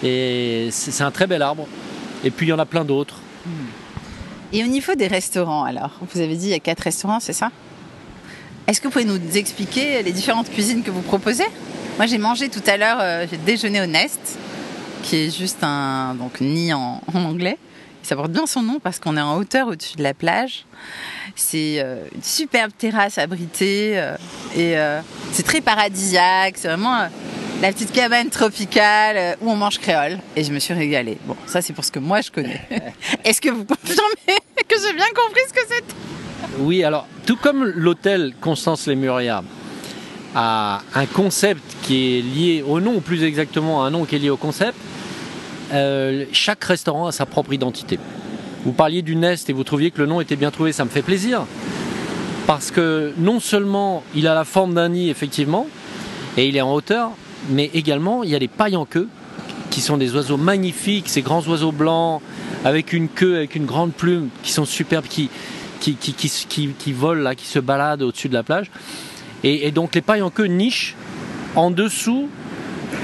Et 0.03 0.67
c'est 0.71 1.03
un 1.03 1.11
très 1.11 1.27
bel 1.27 1.41
arbre. 1.41 1.65
Et 2.25 2.31
puis 2.31 2.47
il 2.47 2.49
y 2.49 2.53
en 2.53 2.59
a 2.59 2.65
plein 2.65 2.83
d'autres. 2.83 3.19
Et 4.51 4.63
au 4.63 4.67
niveau 4.67 4.95
des 4.95 5.07
restaurants, 5.07 5.63
alors, 5.63 5.91
vous 6.13 6.19
avez 6.19 6.35
dit 6.35 6.47
il 6.47 6.51
y 6.51 6.55
a 6.55 6.59
quatre 6.59 6.81
restaurants, 6.81 7.21
c'est 7.21 7.33
ça? 7.33 7.51
Est-ce 8.67 8.81
que 8.81 8.87
vous 8.87 8.91
pouvez 8.91 9.05
nous 9.05 9.37
expliquer 9.37 10.03
les 10.03 10.11
différentes 10.11 10.49
cuisines 10.49 10.83
que 10.83 10.91
vous 10.91 11.01
proposez? 11.01 11.45
Moi, 11.97 12.07
j'ai 12.07 12.17
mangé 12.17 12.49
tout 12.49 12.63
à 12.65 12.77
l'heure, 12.77 12.97
euh, 12.99 13.25
j'ai 13.29 13.37
déjeuné 13.37 13.81
au 13.81 13.85
Nest, 13.85 14.37
qui 15.03 15.17
est 15.17 15.37
juste 15.37 15.63
un 15.63 16.15
donc 16.15 16.41
nid 16.41 16.73
en, 16.73 17.01
anglais. 17.13 17.57
ça 18.01 18.15
porte 18.15 18.31
bien 18.31 18.47
son 18.47 18.63
nom 18.63 18.79
parce 18.79 18.99
qu'on 18.99 19.15
est 19.15 19.21
en 19.21 19.37
hauteur 19.37 19.67
au-dessus 19.67 19.97
de 19.97 20.03
la 20.03 20.13
plage. 20.13 20.65
C'est 21.35 21.75
euh, 21.79 22.05
une 22.15 22.23
superbe 22.23 22.71
terrasse 22.77 23.17
abritée 23.17 23.93
euh, 23.95 24.15
et 24.55 24.75
c'est 25.31 25.43
très 25.43 25.61
paradisiaque. 25.61 26.55
C'est 26.57 26.67
vraiment 26.67 27.07
la 27.61 27.71
petite 27.71 27.91
cabane 27.91 28.29
tropicale 28.29 29.37
où 29.41 29.51
on 29.51 29.55
mange 29.55 29.79
créole. 29.79 30.19
Et 30.35 30.43
je 30.43 30.51
me 30.51 30.59
suis 30.59 30.73
régalée. 30.73 31.17
Bon, 31.25 31.35
ça 31.45 31.61
c'est 31.61 31.73
pour 31.73 31.85
ce 31.85 31.91
que 31.91 31.99
moi 31.99 32.21
je 32.21 32.31
connais. 32.31 32.61
Est-ce 33.23 33.39
que 33.39 33.49
vous 33.49 33.65
confirmez 33.65 34.39
que 34.67 34.75
j'ai 34.81 34.93
bien 34.93 35.09
compris 35.15 35.41
ce 35.47 35.53
que 35.53 35.67
c'est? 35.69 35.83
Oui, 36.59 36.83
alors 36.83 37.07
tout 37.25 37.37
comme 37.37 37.63
l'hôtel 37.63 38.33
Constance 38.41 38.87
A 40.35 40.81
un 40.95 41.05
concept 41.05 41.61
qui 41.83 42.17
est 42.17 42.21
lié 42.21 42.63
au 42.67 42.79
nom, 42.79 42.99
plus 43.01 43.23
exactement 43.23 43.85
un 43.85 43.91
nom 43.91 44.05
qui 44.05 44.15
est 44.15 44.19
lié 44.19 44.31
au 44.31 44.37
concept, 44.37 44.77
euh, 45.73 46.25
chaque 46.31 46.63
restaurant 46.63 47.07
a 47.07 47.11
sa 47.11 47.25
propre 47.25 47.53
identité. 47.53 47.99
Vous 48.65 48.73
parliez 48.73 49.01
du 49.01 49.15
Nest 49.15 49.49
et 49.49 49.53
vous 49.53 49.63
trouviez 49.63 49.91
que 49.91 49.99
le 49.99 50.07
nom 50.07 50.21
était 50.21 50.35
bien 50.35 50.49
trouvé, 50.49 50.71
ça 50.71 50.85
me 50.85 50.89
fait 50.89 51.01
plaisir. 51.01 51.45
Parce 52.47 52.71
que 52.71 53.13
non 53.17 53.39
seulement 53.39 54.03
il 54.15 54.27
a 54.27 54.33
la 54.33 54.43
forme 54.43 54.73
d'un 54.73 54.89
nid, 54.89 55.09
effectivement, 55.09 55.67
et 56.37 56.47
il 56.47 56.57
est 56.57 56.61
en 56.61 56.73
hauteur, 56.73 57.11
mais 57.49 57.69
également 57.73 58.23
il 58.23 58.29
y 58.29 58.35
a 58.35 58.39
les 58.39 58.47
pailles 58.47 58.75
en 58.75 58.85
queue, 58.85 59.07
qui 59.69 59.81
sont 59.81 59.97
des 59.97 60.15
oiseaux 60.15 60.37
magnifiques, 60.37 61.09
ces 61.09 61.21
grands 61.21 61.41
oiseaux 61.47 61.71
blancs, 61.71 62.21
avec 62.63 62.93
une 62.93 63.09
queue, 63.09 63.37
avec 63.37 63.55
une 63.55 63.65
grande 63.65 63.91
plume, 63.91 64.29
qui 64.43 64.51
sont 64.51 64.65
superbes, 64.65 65.07
qui, 65.07 65.29
qui, 65.79 65.95
qui, 65.95 66.93
volent, 66.93 67.21
là, 67.21 67.35
qui 67.35 67.45
se 67.45 67.59
baladent 67.59 68.03
au-dessus 68.03 68.29
de 68.29 68.33
la 68.33 68.43
plage. 68.43 68.71
Et, 69.43 69.71
donc 69.71 69.95
les 69.95 70.01
pailles 70.01 70.21
en 70.21 70.29
queue 70.29 70.45
nichent 70.45 70.95
en 71.55 71.71
dessous 71.71 72.29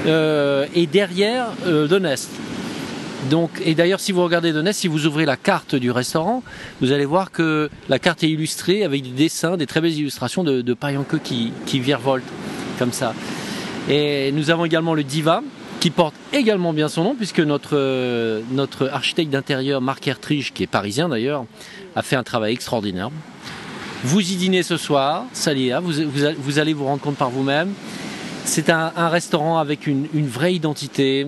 euh, 0.06 0.66
et 0.74 0.86
derrière 0.86 1.46
euh, 1.66 1.86
de 1.86 1.98
Nest. 1.98 2.30
Donc, 3.28 3.50
et 3.64 3.74
d'ailleurs, 3.74 4.00
si 4.00 4.12
vous 4.12 4.24
regardez 4.24 4.52
de 4.52 4.62
Nest, 4.62 4.80
si 4.80 4.88
vous 4.88 5.06
ouvrez 5.06 5.26
la 5.26 5.36
carte 5.36 5.74
du 5.74 5.90
restaurant, 5.90 6.42
vous 6.80 6.90
allez 6.90 7.04
voir 7.04 7.30
que 7.30 7.68
la 7.90 7.98
carte 7.98 8.24
est 8.24 8.30
illustrée 8.30 8.82
avec 8.82 9.02
des 9.02 9.10
dessins, 9.10 9.58
des 9.58 9.66
très 9.66 9.82
belles 9.82 9.98
illustrations 9.98 10.42
de, 10.42 10.62
de 10.62 10.74
pailles 10.74 10.96
en 10.96 11.02
queue 11.02 11.20
qui, 11.22 11.52
qui 11.66 11.80
virevoltent 11.80 12.24
comme 12.78 12.92
ça. 12.92 13.12
Et 13.90 14.32
nous 14.32 14.48
avons 14.50 14.64
également 14.64 14.94
le 14.94 15.04
Diva, 15.04 15.42
qui 15.80 15.90
porte 15.90 16.14
également 16.32 16.72
bien 16.72 16.88
son 16.88 17.04
nom, 17.04 17.14
puisque 17.14 17.40
notre, 17.40 17.70
euh, 17.72 18.42
notre 18.52 18.88
architecte 18.88 19.30
d'intérieur, 19.30 19.80
Marc 19.80 20.06
Ertrich, 20.06 20.52
qui 20.52 20.62
est 20.62 20.66
parisien 20.66 21.08
d'ailleurs, 21.08 21.46
a 21.96 22.02
fait 22.02 22.16
un 22.16 22.22
travail 22.22 22.52
extraordinaire. 22.52 23.10
Vous 24.02 24.20
y 24.32 24.36
dînez 24.36 24.62
ce 24.62 24.78
soir, 24.78 25.24
Salia, 25.34 25.78
vous, 25.80 25.92
vous, 26.38 26.58
allez 26.58 26.72
vous 26.72 26.86
rendre 26.86 27.02
compte 27.02 27.16
par 27.16 27.28
vous-même. 27.28 27.74
C'est 28.44 28.70
un, 28.70 29.08
restaurant 29.10 29.58
avec 29.58 29.86
une, 29.86 30.06
vraie 30.26 30.54
identité, 30.54 31.26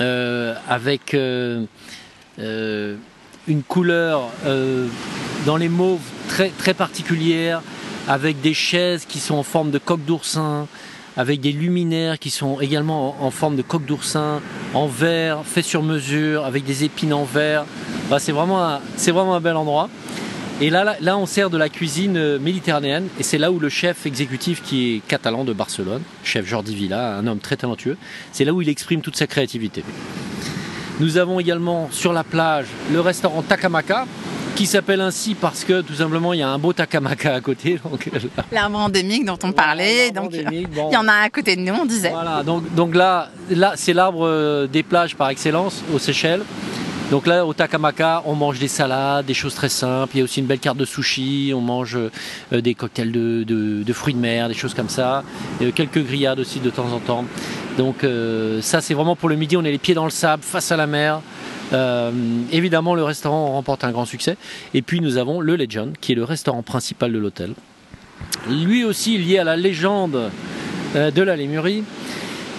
euh, 0.00 0.54
avec 0.70 1.12
euh, 1.12 1.66
une 2.38 3.62
couleur 3.62 4.30
dans 5.44 5.58
les 5.58 5.68
mauves 5.68 6.00
très, 6.28 6.74
particulière, 6.74 7.60
avec 8.08 8.40
des 8.40 8.54
chaises 8.54 9.04
qui 9.04 9.18
sont 9.18 9.34
en 9.34 9.42
forme 9.42 9.70
de 9.70 9.78
coque 9.78 10.04
d'oursin, 10.06 10.68
avec 11.18 11.40
des 11.40 11.52
luminaires 11.52 12.18
qui 12.18 12.30
sont 12.30 12.58
également 12.58 13.22
en, 13.22 13.30
forme 13.30 13.54
de 13.54 13.62
coque 13.62 13.84
d'oursin, 13.84 14.40
en 14.72 14.86
verre, 14.86 15.42
fait 15.44 15.62
sur 15.62 15.82
mesure, 15.82 16.46
avec 16.46 16.64
des 16.64 16.84
épines 16.84 17.12
en 17.12 17.24
verre. 17.24 17.66
Bah, 18.08 18.18
c'est 18.18 18.32
vraiment, 18.32 18.80
vraiment 18.96 19.34
un 19.34 19.40
bel 19.40 19.56
endroit. 19.56 19.90
Et 20.60 20.70
là, 20.70 20.96
là, 21.00 21.18
on 21.18 21.26
sert 21.26 21.50
de 21.50 21.58
la 21.58 21.68
cuisine 21.68 22.16
euh, 22.16 22.38
méditerranéenne, 22.38 23.08
et 23.20 23.22
c'est 23.22 23.36
là 23.36 23.52
où 23.52 23.58
le 23.58 23.68
chef 23.68 24.06
exécutif 24.06 24.62
qui 24.62 24.94
est 24.94 25.00
catalan 25.06 25.44
de 25.44 25.52
Barcelone, 25.52 26.00
chef 26.24 26.46
Jordi 26.46 26.74
Villa, 26.74 27.16
un 27.16 27.26
homme 27.26 27.40
très 27.40 27.56
talentueux, 27.56 27.98
c'est 28.32 28.46
là 28.46 28.54
où 28.54 28.62
il 28.62 28.68
exprime 28.70 29.02
toute 29.02 29.16
sa 29.16 29.26
créativité. 29.26 29.84
Nous 30.98 31.18
avons 31.18 31.40
également 31.40 31.90
sur 31.92 32.14
la 32.14 32.24
plage 32.24 32.66
le 32.90 33.00
restaurant 33.00 33.42
Takamaka, 33.42 34.06
qui 34.54 34.64
s'appelle 34.64 35.02
ainsi 35.02 35.34
parce 35.34 35.64
que 35.64 35.82
tout 35.82 35.92
simplement 35.92 36.32
il 36.32 36.40
y 36.40 36.42
a 36.42 36.48
un 36.48 36.58
beau 36.58 36.72
takamaka 36.72 37.34
à 37.34 37.40
côté. 37.40 37.78
Euh, 37.86 38.18
l'arbre 38.52 38.78
endémique 38.78 39.24
dont 39.24 39.38
on 39.42 39.52
parlait, 39.52 40.10
donc 40.10 40.30
il 40.32 40.68
y 40.92 40.96
en 40.96 41.08
a 41.08 41.14
à 41.24 41.28
côté 41.28 41.56
de 41.56 41.60
nous, 41.60 41.74
on 41.74 41.84
disait. 41.84 42.10
Voilà, 42.10 42.42
donc, 42.42 42.72
donc 42.74 42.94
là, 42.94 43.30
là 43.50 43.72
c'est 43.74 43.92
l'arbre 43.92 44.26
euh, 44.26 44.66
des 44.66 44.82
plages 44.82 45.16
par 45.16 45.28
excellence 45.28 45.82
aux 45.94 45.98
Seychelles. 45.98 46.42
Donc 47.10 47.26
là, 47.26 47.46
au 47.46 47.54
Takamaka, 47.54 48.22
on 48.26 48.34
mange 48.34 48.58
des 48.58 48.68
salades, 48.68 49.26
des 49.26 49.34
choses 49.34 49.54
très 49.54 49.68
simples. 49.68 50.16
Il 50.16 50.18
y 50.18 50.20
a 50.22 50.24
aussi 50.24 50.40
une 50.40 50.46
belle 50.46 50.58
carte 50.58 50.76
de 50.76 50.84
sushi. 50.84 51.52
On 51.54 51.60
mange 51.60 51.96
euh, 51.96 52.60
des 52.60 52.74
cocktails 52.74 53.12
de, 53.12 53.92
fruits 53.92 54.14
de 54.14 54.18
mer, 54.18 54.48
des 54.48 54.54
choses 54.54 54.74
comme 54.74 54.88
ça. 54.88 55.22
Et, 55.60 55.70
quelques 55.72 56.04
grillades 56.04 56.40
aussi 56.40 56.58
de 56.58 56.70
temps 56.70 56.92
en 56.92 56.98
temps. 56.98 57.24
Donc 57.78 58.06
ça, 58.62 58.80
c'est 58.80 58.94
vraiment 58.94 59.16
pour 59.16 59.28
le 59.28 59.36
midi. 59.36 59.56
On 59.56 59.64
est 59.64 59.70
les 59.70 59.78
pieds 59.78 59.94
dans 59.94 60.04
le 60.04 60.10
sable, 60.10 60.42
face 60.42 60.72
à 60.72 60.76
la 60.76 60.86
mer. 60.86 61.20
Euh, 61.72 62.10
évidemment, 62.52 62.94
le 62.94 63.02
restaurant 63.02 63.52
remporte 63.52 63.84
un 63.84 63.92
grand 63.92 64.04
succès. 64.04 64.36
Et 64.74 64.82
puis 64.82 65.00
nous 65.00 65.16
avons 65.16 65.40
le 65.40 65.56
Legend, 65.56 65.92
qui 66.00 66.12
est 66.12 66.14
le 66.14 66.24
restaurant 66.24 66.62
principal 66.62 67.12
de 67.12 67.18
l'hôtel. 67.18 67.54
Lui 68.48 68.84
aussi 68.84 69.18
lié 69.18 69.38
à 69.38 69.44
la 69.44 69.56
légende 69.56 70.30
euh, 70.94 71.10
de 71.10 71.22
la 71.22 71.36
Lémurie. 71.36 71.84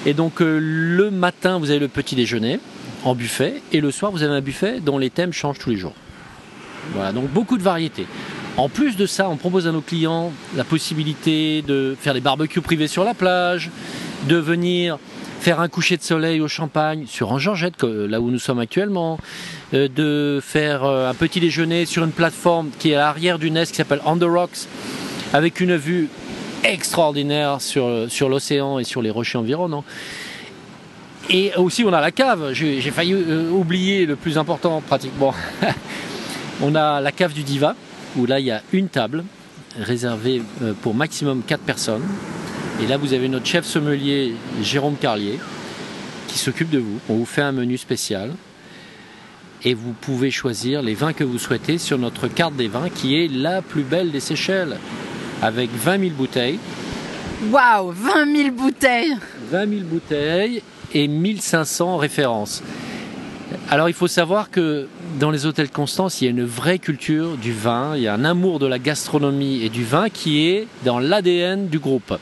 Et 0.06 0.13
donc 0.13 0.42
euh, 0.42 0.60
le 0.62 1.12
matin, 1.12 1.58
vous 1.58 1.72
avez 1.72 1.80
le 1.80 1.88
petit 1.88 2.16
déjeuner 2.16 2.60
en 3.08 3.16
buffet, 3.16 3.62
et 3.72 3.82
le 3.82 3.92
soir, 3.92 4.12
vous 4.12 4.24
avez 4.24 4.34
un 4.34 4.42
buffet 4.42 4.80
dont 4.80 4.98
les 4.98 5.10
thèmes 5.10 5.34
changent 5.34 5.60
tous 5.60 5.70
les 5.70 5.78
jours. 5.78 5.94
Voilà, 6.94 7.12
donc 7.12 7.30
beaucoup 7.30 7.58
de 7.58 7.64
variétés. 7.64 8.06
En 8.58 8.70
plus 8.70 8.98
de 8.98 9.06
ça, 9.06 9.30
on 9.30 9.38
propose 9.38 9.68
à 9.68 9.72
nos 9.72 9.82
clients 9.82 10.32
la 10.56 10.64
possibilité 10.64 11.62
de 11.62 11.96
faire 12.00 12.14
des 12.14 12.22
barbecues 12.22 12.62
privés 12.62 12.88
sur 12.88 13.04
la 13.04 13.14
plage, 13.14 13.70
de 14.28 14.36
venir 14.36 14.98
faire 15.40 15.60
un 15.60 15.68
coucher 15.68 15.96
de 15.96 16.02
soleil 16.02 16.42
au 16.42 16.48
champagne 16.48 17.06
sur 17.08 17.32
un 17.32 17.38
Georgette, 17.38 17.84
là 17.84 18.20
où 18.20 18.32
nous 18.32 18.40
sommes 18.40 18.60
actuellement, 18.60 19.20
euh, 19.74 19.88
de 19.88 20.40
faire 20.42 20.84
euh, 20.84 21.10
un 21.10 21.14
petit 21.14 21.40
déjeuner 21.40 21.86
sur 21.86 22.04
une 22.04 22.12
plateforme 22.12 22.70
qui 22.80 22.92
est 22.92 22.96
à 22.96 23.00
l'arrière 23.00 23.38
du 23.38 23.52
Nest 23.52 23.72
qui 23.72 23.78
s'appelle 23.78 24.02
On 24.06 24.18
the 24.18 24.24
Rocks, 24.24 24.68
avec 25.34 25.60
une 25.60 25.76
vue 25.76 26.10
extraordinaire 26.64 27.62
sur, 27.62 28.08
sur 28.10 28.28
l'océan 28.28 28.80
et 28.80 28.84
sur 28.84 29.02
les 29.02 29.12
rochers 29.12 29.38
environnants. 29.38 29.86
Et 31.29 31.51
aussi, 31.55 31.84
on 31.84 31.91
a 31.91 32.00
la 32.00 32.12
cave. 32.12 32.53
J'ai 32.53 32.79
failli 32.91 33.13
euh, 33.13 33.50
oublier 33.50 34.05
le 34.05 34.15
plus 34.15 34.38
important, 34.38 34.81
pratiquement. 34.81 35.34
on 36.62 36.74
a 36.75 37.01
la 37.01 37.12
cave 37.12 37.34
du 37.34 37.43
Diva, 37.43 37.75
où 38.15 38.25
là, 38.25 38.39
il 38.39 38.46
y 38.46 38.51
a 38.51 38.62
une 38.72 38.88
table 38.88 39.24
réservée 39.79 40.41
pour 40.81 40.96
maximum 40.96 41.43
4 41.46 41.62
personnes. 41.62 42.03
Et 42.81 42.88
là, 42.88 42.98
vous 42.98 43.13
avez 43.13 43.27
notre 43.27 43.46
chef 43.46 43.65
sommelier, 43.65 44.36
Jérôme 44.62 44.96
Carlier, 44.96 45.39
qui 46.27 46.38
s'occupe 46.38 46.69
de 46.69 46.79
vous. 46.79 47.00
On 47.10 47.15
vous 47.15 47.25
fait 47.25 47.41
un 47.41 47.51
menu 47.51 47.77
spécial. 47.77 48.31
Et 49.63 49.74
vous 49.74 49.93
pouvez 49.93 50.29
choisir 50.29 50.84
les 50.84 50.93
vins 50.93 51.13
que 51.13 51.24
vous 51.24 51.39
souhaitez 51.39 51.79
sur 51.79 51.98
notre 51.98 52.27
carte 52.27 52.55
des 52.55 52.67
vins, 52.67 52.89
qui 52.89 53.15
est 53.15 53.27
la 53.27 53.62
plus 53.62 53.81
belle 53.81 54.12
des 54.12 54.19
Seychelles, 54.19 54.77
avec 55.41 55.72
20 55.72 56.00
000 56.00 56.12
bouteilles. 56.12 56.60
Waouh 57.51 57.91
20 57.91 58.36
000 58.36 58.51
bouteilles 58.51 59.15
20 59.51 59.69
000 59.69 59.81
bouteilles 59.84 60.62
et 60.94 61.08
1500 61.08 61.98
références. 61.98 62.63
Alors 63.70 63.89
il 63.89 63.94
faut 63.94 64.08
savoir 64.08 64.51
que 64.51 64.88
dans 65.20 65.32
les 65.32 65.46
hôtels 65.46 65.70
Constance, 65.70 66.22
il 66.22 66.25
y 66.25 66.27
a 66.27 66.32
une 66.32 66.46
vraie 66.46 66.79
culture 66.79 67.38
du 67.38 67.53
vin, 67.53 67.96
il 67.96 68.03
y 68.03 68.08
a 68.08 68.13
un 68.13 68.25
amour 68.25 68.60
de 68.60 68.65
la 68.65 68.79
gastronomie 68.79 69.63
et 69.63 69.70
du 69.70 69.84
vin 69.84 70.10
qui 70.10 70.48
est 70.48 70.67
dans 70.84 71.00
l'ADN 71.00 71.67
du 71.67 71.79
groupe. 71.79 72.13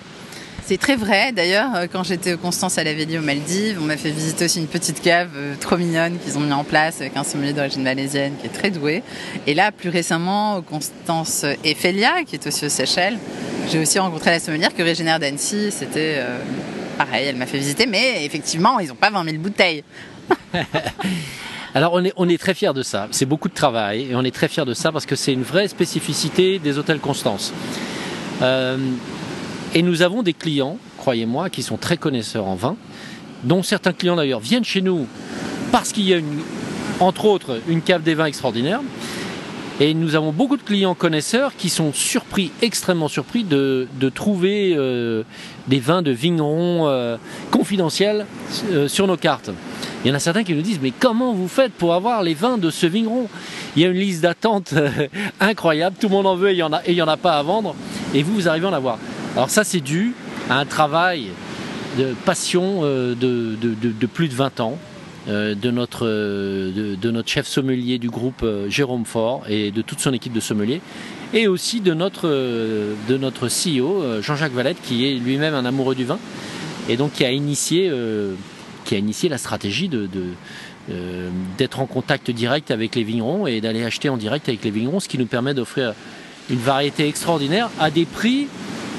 C'est 0.67 0.79
très 0.79 0.95
vrai. 0.95 1.31
D'ailleurs, 1.31 1.75
euh, 1.75 1.85
quand 1.91 2.03
j'étais 2.03 2.33
au 2.33 2.37
Constance 2.39 2.79
à 2.79 2.83
la 2.83 2.95
Vélie 2.95 3.19
aux 3.19 3.21
Maldives, 3.21 3.77
on 3.79 3.85
m'a 3.85 3.97
fait 3.97 4.09
visiter 4.09 4.45
aussi 4.45 4.59
une 4.59 4.65
petite 4.65 4.99
cave 4.99 5.29
euh, 5.35 5.53
trop 5.59 5.77
mignonne 5.77 6.17
qu'ils 6.17 6.39
ont 6.39 6.41
mis 6.41 6.53
en 6.53 6.63
place 6.63 7.01
avec 7.01 7.15
un 7.15 7.23
sommelier 7.23 7.53
d'origine 7.53 7.83
malaisienne 7.83 8.33
qui 8.41 8.47
est 8.47 8.49
très 8.49 8.71
doué. 8.71 9.03
Et 9.45 9.53
là, 9.53 9.71
plus 9.71 9.89
récemment, 9.89 10.57
au 10.57 10.61
Constance 10.63 11.45
Ephelia, 11.63 12.23
qui 12.25 12.35
est 12.35 12.47
aussi 12.47 12.65
aux 12.65 12.69
Seychelles, 12.69 13.19
j'ai 13.71 13.77
aussi 13.77 13.99
rencontré 13.99 14.31
la 14.31 14.39
sommelière 14.39 14.73
que 14.73 14.81
originaire 14.81 15.19
d'Annecy. 15.19 15.69
C'était 15.69 16.15
euh, 16.17 16.39
pareil, 16.97 17.27
elle 17.27 17.35
m'a 17.35 17.45
fait 17.45 17.57
visiter, 17.57 17.85
mais 17.85 18.25
effectivement, 18.25 18.79
ils 18.79 18.87
n'ont 18.87 18.95
pas 18.95 19.09
20 19.09 19.23
000 19.23 19.37
bouteilles. 19.37 19.83
Alors 21.75 21.99
on 22.15 22.29
est, 22.29 22.37
très 22.37 22.53
fiers 22.53 22.73
de 22.73 22.83
ça, 22.83 23.09
c'est 23.11 23.25
beaucoup 23.25 23.49
de 23.49 23.53
travail 23.53 24.07
et 24.09 24.15
on 24.15 24.23
est 24.23 24.33
très 24.33 24.47
fiers 24.47 24.63
de 24.63 24.73
ça 24.73 24.93
parce 24.93 25.05
que 25.05 25.17
c'est 25.17 25.33
une 25.33 25.43
vraie 25.43 25.67
spécificité 25.67 26.57
des 26.57 26.77
hôtels 26.77 26.99
Constance. 26.99 27.53
Et 28.41 29.81
nous 29.81 30.01
avons 30.01 30.23
des 30.23 30.31
clients, 30.31 30.77
croyez-moi, 30.97 31.49
qui 31.49 31.61
sont 31.61 31.75
très 31.75 31.97
connaisseurs 31.97 32.47
en 32.47 32.55
vin, 32.55 32.77
dont 33.43 33.61
certains 33.61 33.91
clients 33.91 34.15
d'ailleurs 34.15 34.39
viennent 34.39 34.63
chez 34.63 34.81
nous 34.81 35.05
parce 35.73 35.91
qu'il 35.91 36.07
y 36.07 36.13
a, 36.13 36.19
entre 37.01 37.25
autres, 37.25 37.59
une 37.67 37.81
cave 37.81 38.01
des 38.01 38.13
vins 38.13 38.25
extraordinaire. 38.25 38.79
Et 39.81 39.93
nous 39.93 40.15
avons 40.15 40.31
beaucoup 40.31 40.55
de 40.55 40.61
clients 40.61 40.95
connaisseurs 40.95 41.53
qui 41.57 41.67
sont 41.67 41.91
surpris, 41.91 42.51
extrêmement 42.61 43.09
surpris, 43.09 43.43
de, 43.43 43.87
trouver 44.13 44.73
euh, 44.73 45.23
des 45.67 45.79
vins 45.79 46.01
de 46.01 46.11
vignerons 46.11 46.87
euh, 46.87 47.17
confidentiels 47.51 48.25
euh, 48.71 48.87
sur 48.87 49.05
nos 49.05 49.17
cartes. 49.17 49.51
Il 50.03 50.07
y 50.07 50.11
en 50.11 50.15
a 50.15 50.19
certains 50.19 50.45
qui 50.45 50.53
nous 50.53 50.61
disent, 50.61 50.79
mais 50.81 50.93
comment 50.97 51.33
vous 51.33 51.49
faites 51.49 51.73
pour 51.73 51.93
avoir 51.93 52.23
les 52.23 52.33
vins 52.33 52.57
de 52.57 52.69
ce 52.69 52.85
vigneron? 52.85 53.27
Il 53.75 53.81
y 53.81 53.85
a 53.85 53.89
une 53.89 53.97
liste 53.97 54.21
d'attente 54.21 54.73
incroyable, 55.41 55.97
tout 55.99 56.07
le 56.07 56.13
monde 56.13 56.27
en 56.27 56.37
veut 56.37 56.51
et 56.51 56.53
il 56.53 56.55
n'y 56.55 57.01
en, 57.01 57.07
en, 57.07 57.11
a 57.11 57.17
pas 57.17 57.37
à 57.37 57.43
vendre, 57.43 57.75
et 58.13 58.23
vous, 58.23 58.33
vous 58.33 58.47
arrivez 58.47 58.67
à 58.67 58.69
en 58.69 58.73
avoir. 58.73 58.97
Alors 59.35 59.49
ça, 59.49 59.65
c'est 59.65 59.81
dû 59.81 60.13
à 60.49 60.57
un 60.57 60.65
travail 60.65 61.31
de 61.97 62.13
passion 62.23 62.83
de, 62.83 64.05
plus 64.13 64.29
de 64.29 64.35
20 64.35 64.61
ans 64.61 64.77
de, 65.27 65.71
notre, 65.71 66.05
euh, 66.05 66.95
de, 66.95 67.11
notre 67.11 67.29
chef 67.29 67.47
sommelier 67.47 67.97
du 67.97 68.09
groupe 68.09 68.45
Jérôme 68.67 69.05
Faure 69.05 69.43
et 69.49 69.71
de 69.71 69.81
toute 69.81 69.99
son 69.99 70.13
équipe 70.13 70.33
de 70.33 70.39
sommeliers 70.39 70.81
et 71.33 71.47
aussi 71.47 71.81
de 71.81 71.93
notre, 71.93 72.27
de 72.27 73.17
notre 73.17 73.47
CEO 73.47 74.21
Jean-Jacques 74.21 74.53
Valette 74.53 74.77
qui 74.83 75.07
est 75.07 75.15
lui-même 75.15 75.53
un 75.53 75.65
amoureux 75.65 75.95
du 75.95 76.05
vin 76.05 76.19
et 76.87 76.97
donc 76.97 77.13
qui 77.13 77.25
a 77.25 77.31
initié, 77.31 77.91
qui 78.85 78.95
a 78.95 78.97
initié 78.97 79.27
la 79.27 79.37
stratégie 79.37 79.89
de, 79.89 80.07
d'être 81.57 81.79
en 81.79 81.87
contact 81.87 82.29
direct 82.29 82.69
avec 82.71 82.95
les 82.95 83.03
vignerons 83.03 83.47
et 83.47 83.59
d'aller 83.59 83.83
acheter 83.83 84.09
en 84.09 84.17
direct 84.17 84.47
avec 84.47 84.63
les 84.63 84.71
vignerons, 84.71 84.99
ce 84.99 85.09
qui 85.09 85.17
nous 85.17 85.25
permet 85.25 85.53
d'offrir 85.53 85.93
une 86.49 86.59
variété 86.59 87.07
extraordinaire 87.07 87.69
à 87.79 87.89
des 87.89 88.05
prix 88.05 88.47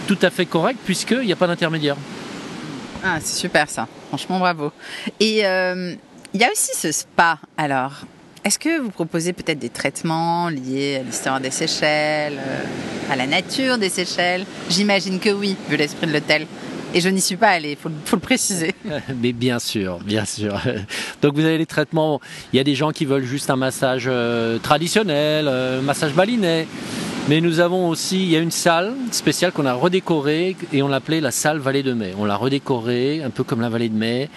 tout 0.06 0.18
à 0.22 0.30
fait 0.30 0.46
corrects 0.46 0.78
puisqu'il 0.84 1.20
n'y 1.20 1.32
a 1.32 1.36
pas 1.36 1.46
d'intermédiaire. 1.46 1.96
Ah, 3.04 3.18
c'est 3.20 3.40
super 3.40 3.68
ça. 3.68 3.86
Franchement, 4.08 4.38
bravo. 4.38 4.72
Et 5.20 5.46
euh, 5.46 5.94
il 6.36 6.42
y 6.42 6.44
a 6.44 6.50
aussi 6.52 6.72
ce 6.76 6.92
spa. 6.92 7.38
Alors, 7.56 7.92
est-ce 8.44 8.58
que 8.58 8.78
vous 8.78 8.90
proposez 8.90 9.32
peut-être 9.32 9.58
des 9.58 9.70
traitements 9.70 10.50
liés 10.50 10.96
à 10.96 11.02
l'histoire 11.02 11.40
des 11.40 11.50
Seychelles, 11.50 12.38
euh, 12.38 12.62
à 13.10 13.16
la 13.16 13.26
nature 13.26 13.78
des 13.78 13.88
Seychelles? 13.88 14.44
J'imagine 14.68 15.18
que 15.18 15.30
oui, 15.30 15.56
vu 15.70 15.78
l'esprit 15.78 16.06
de 16.06 16.12
l'hôtel. 16.12 16.46
Et 16.92 17.00
je 17.00 17.08
n'y 17.08 17.22
suis 17.22 17.36
pas 17.36 17.48
allée, 17.48 17.70
il 17.70 17.76
faut, 17.76 17.88
faut, 18.04 18.16
le 18.16 18.20
préciser. 18.20 18.74
Mais 19.22 19.32
bien 19.32 19.58
sûr, 19.58 19.98
bien 20.00 20.26
sûr. 20.26 20.60
Donc 21.22 21.36
vous 21.36 21.44
avez 21.44 21.56
les 21.56 21.64
traitements. 21.64 22.20
Il 22.52 22.58
y 22.58 22.60
a 22.60 22.64
des 22.64 22.74
gens 22.74 22.90
qui 22.90 23.06
veulent 23.06 23.24
juste 23.24 23.48
un 23.48 23.56
massage 23.56 24.04
euh, 24.06 24.58
traditionnel, 24.58 25.46
euh, 25.48 25.80
massage 25.80 26.12
balinais. 26.12 26.68
Mais 27.30 27.40
nous 27.40 27.60
avons 27.60 27.88
aussi, 27.88 28.22
il 28.22 28.28
y 28.28 28.36
a 28.36 28.40
une 28.40 28.50
salle 28.50 28.92
spéciale 29.10 29.52
qu'on 29.52 29.66
a 29.66 29.72
redécorée 29.72 30.54
et 30.70 30.82
on 30.82 30.88
l'appelait 30.88 31.22
la 31.22 31.30
salle 31.30 31.58
Vallée 31.58 31.82
de 31.82 31.94
Mai. 31.94 32.12
On 32.18 32.26
l'a 32.26 32.36
redécorée 32.36 33.22
un 33.24 33.30
peu 33.30 33.42
comme 33.42 33.62
la 33.62 33.70
Vallée 33.70 33.88
de 33.88 33.96
Mai 33.96 34.28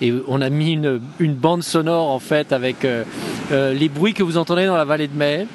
et 0.00 0.14
on 0.28 0.40
a 0.40 0.48
mis 0.48 0.72
une, 0.72 1.34
bande 1.34 1.62
sonore 1.62 2.08
en 2.08 2.18
fait 2.18 2.52
avec 2.52 2.84
euh, 2.84 3.04
euh, 3.52 3.74
les 3.74 3.88
bruits 3.88 4.14
que 4.14 4.22
vous 4.22 4.38
entendez 4.38 4.66
dans 4.66 4.76
la 4.76 4.84
Vallée 4.84 5.08
de 5.08 5.16
Mai. 5.16 5.46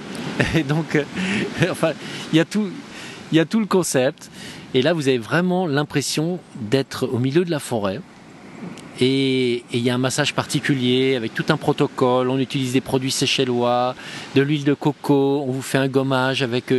Et 0.56 0.64
donc, 0.64 0.96
euh, 0.96 1.04
enfin, 1.72 1.92
il 2.32 2.38
y 2.38 2.40
a 2.40 2.46
tout, 2.46 2.70
il 3.32 3.38
y 3.38 3.40
a 3.40 3.46
tout 3.46 3.60
le 3.60 3.66
concept. 3.66 4.30
Et 4.74 4.82
là, 4.82 4.94
vous 4.94 5.08
avez 5.08 5.18
vraiment 5.18 5.66
l'impression 5.66 6.40
d'être 6.60 7.08
au 7.08 7.18
milieu 7.18 7.44
de 7.44 7.52
la 7.52 7.60
forêt. 7.60 8.02
Et 9.02 9.64
il 9.74 9.80
y 9.80 9.90
a 9.90 9.96
un 9.96 9.98
massage 9.98 10.34
particulier 10.34 11.16
avec 11.16 11.34
tout 11.34 11.46
un 11.50 11.58
protocole. 11.58 12.30
On 12.30 12.38
utilise 12.38 12.74
des 12.74 12.82
produits 12.82 13.12
séchellois, 13.12 13.96
de 14.36 14.42
l'huile 14.42 14.64
de 14.64 14.74
coco. 14.74 15.44
On 15.48 15.52
vous 15.52 15.62
fait 15.62 15.78
un 15.78 15.88
gommage 15.88 16.44
avec, 16.44 16.74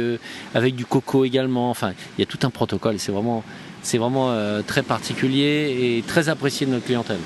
avec 0.55 0.75
du 0.75 0.87
coco 0.87 1.25
également. 1.25 1.69
Enfin, 1.69 1.93
il 2.17 2.21
y 2.21 2.23
a 2.23 2.27
tout 2.27 2.39
un 2.47 2.51
protocole. 2.51 2.99
C'est 2.99 3.13
vraiment, 3.13 3.45
c'est 3.83 3.99
vraiment 3.99 4.35
très 4.67 4.83
particulier 4.83 5.99
et 5.99 6.05
très 6.07 6.31
apprécié 6.31 6.67
de 6.67 6.73
notre 6.73 6.87
clientèle. 6.87 7.21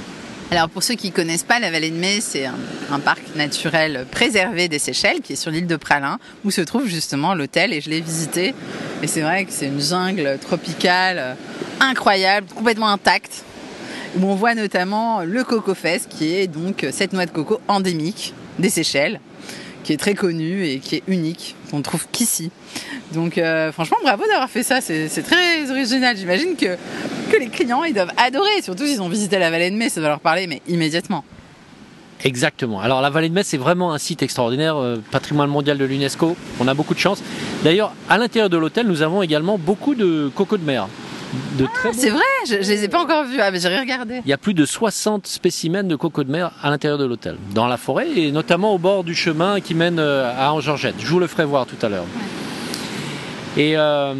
Alors 0.52 0.68
pour 0.68 0.82
ceux 0.82 0.94
qui 0.94 1.10
ne 1.10 1.14
connaissent 1.14 1.44
pas, 1.44 1.60
la 1.60 1.70
vallée 1.70 1.90
de 1.90 1.96
Mai, 1.96 2.20
c'est 2.20 2.44
un, 2.44 2.98
parc 2.98 3.22
naturel 3.36 4.04
préservé 4.10 4.66
des 4.66 4.80
Seychelles 4.80 5.20
qui 5.20 5.34
est 5.34 5.36
sur 5.36 5.52
l'île 5.52 5.68
de 5.68 5.76
Pralin, 5.76 6.18
où 6.44 6.50
se 6.50 6.60
trouve 6.60 6.88
justement 6.88 7.34
l'hôtel 7.34 7.72
et 7.72 7.80
je 7.80 7.88
l'ai 7.88 8.00
visité. 8.00 8.52
Et 9.00 9.06
c'est 9.06 9.20
vrai 9.20 9.44
que 9.44 9.52
c'est 9.52 9.66
une 9.66 9.80
jungle 9.80 10.38
tropicale 10.40 11.36
incroyable, 11.78 12.48
complètement 12.52 12.88
intacte, 12.88 13.44
où 14.18 14.26
on 14.26 14.34
voit 14.34 14.56
notamment 14.56 15.22
le 15.22 15.44
Coco 15.44 15.72
Fest, 15.74 16.08
qui 16.10 16.34
est 16.34 16.48
donc 16.48 16.84
cette 16.90 17.12
noix 17.12 17.26
de 17.26 17.30
coco 17.30 17.60
endémique 17.68 18.34
des 18.58 18.70
Seychelles, 18.70 19.20
qui 19.84 19.92
est 19.92 19.96
très 19.96 20.14
connue 20.14 20.66
et 20.66 20.78
qui 20.78 20.96
est 20.96 21.02
unique, 21.08 21.56
qu'on 21.70 21.78
ne 21.78 21.82
trouve 21.82 22.06
qu'ici. 22.10 22.50
Donc 23.12 23.38
euh, 23.38 23.72
franchement, 23.72 23.96
bravo 24.02 24.24
d'avoir 24.26 24.50
fait 24.50 24.62
ça, 24.62 24.80
c'est 24.80 25.22
très 25.22 25.70
original. 25.70 26.16
J'imagine 26.16 26.56
que, 26.56 26.76
les 27.38 27.48
clients, 27.48 27.84
ils 27.84 27.94
doivent 27.94 28.12
adorer, 28.16 28.62
surtout 28.62 28.86
s'ils 28.86 29.00
ont 29.02 29.08
visité 29.08 29.38
la 29.38 29.50
vallée 29.50 29.70
de 29.70 29.76
Mai, 29.76 29.88
ça 29.88 30.00
va 30.00 30.08
leur 30.08 30.20
parler, 30.20 30.46
mais 30.46 30.62
immédiatement. 30.68 31.24
Exactement. 32.22 32.80
Alors 32.80 33.00
la 33.00 33.08
vallée 33.08 33.30
de 33.30 33.34
Metz, 33.34 33.46
c'est 33.46 33.56
vraiment 33.56 33.94
un 33.94 33.98
site 33.98 34.22
extraordinaire, 34.22 34.76
euh, 34.76 35.02
patrimoine 35.10 35.48
mondial 35.48 35.78
de 35.78 35.84
l'UNESCO. 35.84 36.36
On 36.60 36.68
a 36.68 36.74
beaucoup 36.74 36.92
de 36.92 36.98
chance. 36.98 37.22
D'ailleurs, 37.64 37.94
à 38.08 38.18
l'intérieur 38.18 38.50
de 38.50 38.58
l'hôtel, 38.58 38.86
nous 38.86 39.00
avons 39.00 39.22
également 39.22 39.56
beaucoup 39.56 39.94
de 39.94 40.30
cocos 40.34 40.58
de 40.58 40.64
mer. 40.64 40.88
Ah, 41.60 41.88
c'est 41.92 42.10
vrai, 42.10 42.22
je, 42.46 42.56
je 42.62 42.70
les 42.70 42.84
ai 42.84 42.88
pas 42.88 43.02
encore 43.02 43.24
vus, 43.24 43.40
ah, 43.40 43.50
mais 43.50 43.60
j'ai 43.60 43.68
regardé. 43.68 44.20
Il 44.24 44.28
y 44.28 44.32
a 44.32 44.38
plus 44.38 44.54
de 44.54 44.64
60 44.64 45.26
spécimens 45.26 45.84
de 45.84 45.96
cocos 45.96 46.24
de 46.24 46.30
mer 46.30 46.50
à 46.62 46.70
l'intérieur 46.70 46.98
de 46.98 47.04
l'hôtel, 47.04 47.36
dans 47.54 47.66
la 47.66 47.76
forêt 47.76 48.08
et 48.16 48.32
notamment 48.32 48.74
au 48.74 48.78
bord 48.78 49.04
du 49.04 49.14
chemin 49.14 49.60
qui 49.60 49.74
mène 49.74 49.98
euh, 49.98 50.32
à 50.36 50.52
Angeorgette. 50.52 50.96
Je 50.98 51.06
vous 51.06 51.20
le 51.20 51.26
ferai 51.26 51.44
voir 51.44 51.66
tout 51.66 51.76
à 51.84 51.88
l'heure. 51.88 52.04
Ouais. 52.04 53.62
Et 53.62 53.76
euh, 53.76 54.14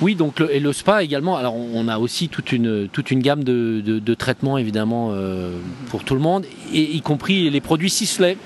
oui, 0.00 0.14
donc 0.14 0.38
le, 0.40 0.54
et 0.54 0.60
le 0.60 0.72
spa 0.72 1.02
également. 1.02 1.36
Alors 1.36 1.54
on 1.56 1.88
a 1.88 1.98
aussi 1.98 2.28
toute 2.28 2.52
une, 2.52 2.88
toute 2.88 3.10
une 3.10 3.20
gamme 3.20 3.44
de, 3.44 3.82
de, 3.84 3.98
de 3.98 4.14
traitements 4.14 4.58
évidemment 4.58 5.10
euh, 5.12 5.52
pour 5.90 6.04
tout 6.04 6.14
le 6.14 6.20
monde, 6.20 6.44
et 6.72 6.82
y 6.82 7.00
compris 7.00 7.50
les 7.50 7.60
produits 7.60 7.90
Sisley. 7.90 8.36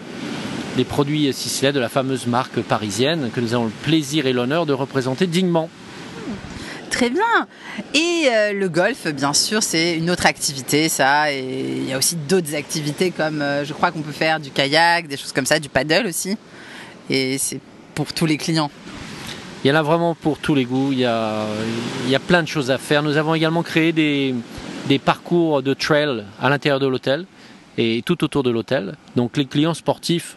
Les 0.79 0.85
produits 0.85 1.31
Sisley 1.35 1.73
de 1.73 1.81
la 1.81 1.91
fameuse 1.91 2.27
marque 2.27 2.61
parisienne 2.63 3.31
que 3.35 3.41
nous 3.41 3.53
avons 3.53 3.65
le 3.67 3.73
plaisir 3.83 4.27
et 4.27 4.33
l'honneur 4.33 4.65
de 4.65 4.73
représenter 4.73 5.27
dignement. 5.27 5.69
Très 6.93 7.09
bien. 7.09 7.49
Et 7.95 8.29
euh, 8.29 8.53
le 8.53 8.69
golf, 8.69 9.07
bien 9.09 9.33
sûr, 9.33 9.63
c'est 9.63 9.97
une 9.97 10.11
autre 10.11 10.27
activité, 10.27 10.91
ça. 10.91 11.33
Et 11.33 11.79
il 11.79 11.89
y 11.89 11.93
a 11.95 11.97
aussi 11.99 12.17
d'autres 12.17 12.55
activités 12.55 13.11
comme, 13.11 13.41
euh, 13.41 13.65
je 13.65 13.73
crois 13.73 13.91
qu'on 13.91 14.03
peut 14.03 14.13
faire 14.13 14.39
du 14.39 14.51
kayak, 14.51 15.09
des 15.09 15.17
choses 15.17 15.33
comme 15.33 15.47
ça, 15.47 15.59
du 15.59 15.71
paddle 15.71 16.07
aussi. 16.07 16.37
Et 17.09 17.39
c'est 17.39 17.61
pour 17.95 18.13
tous 18.13 18.27
les 18.27 18.37
clients. 18.37 18.71
Il 19.65 19.69
y 19.69 19.73
en 19.73 19.75
a 19.75 19.83
vraiment 19.83 20.15
pour 20.15 20.39
tous 20.39 20.55
les 20.55 20.67
goûts. 20.67 20.93
Il 20.93 20.99
y 20.99 21.07
a, 21.07 21.47
il 22.05 22.11
y 22.11 22.15
a 22.15 22.21
plein 22.21 22.43
de 22.43 22.49
choses 22.49 22.71
à 22.71 22.77
faire. 22.77 23.03
Nous 23.03 23.17
avons 23.17 23.35
également 23.35 23.63
créé 23.63 23.93
des, 23.93 24.35
des 24.87 24.99
parcours 24.99 25.63
de 25.63 25.73
trail 25.73 26.25
à 26.43 26.51
l'intérieur 26.51 26.79
de 26.79 26.87
l'hôtel 26.87 27.25
et 27.79 28.03
tout 28.05 28.23
autour 28.23 28.43
de 28.43 28.51
l'hôtel. 28.51 28.97
Donc 29.17 29.39
les 29.39 29.47
clients 29.47 29.75
sportifs 29.75 30.37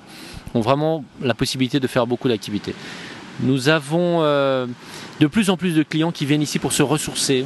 ont 0.54 0.62
vraiment 0.62 1.04
la 1.22 1.34
possibilité 1.34 1.82
de 1.82 1.88
faire 1.88 2.08
beaucoup 2.08 2.30
d'activités. 2.30 2.74
Nous 3.42 3.68
avons 3.70 4.20
euh, 4.22 4.66
de 5.20 5.28
plus 5.28 5.50
en 5.50 5.58
plus 5.58 5.76
de 5.76 5.84
clients 5.84 6.12
qui 6.12 6.26
viennent 6.26 6.42
ici 6.42 6.60
pour 6.60 6.72
se 6.72 6.84
ressourcer, 6.84 7.46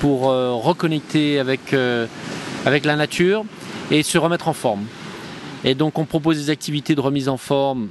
pour 0.00 0.30
euh, 0.30 0.52
reconnecter 0.52 1.38
avec, 1.38 1.72
euh, 1.72 2.06
avec 2.66 2.84
la 2.84 2.96
nature 2.96 3.44
et 3.90 4.02
se 4.02 4.18
remettre 4.18 4.48
en 4.48 4.52
forme. 4.52 4.84
Et 5.64 5.74
donc 5.74 5.98
on 5.98 6.04
propose 6.04 6.36
des 6.36 6.50
activités 6.50 6.94
de 6.94 7.00
remise 7.00 7.28
en 7.28 7.38
forme 7.38 7.88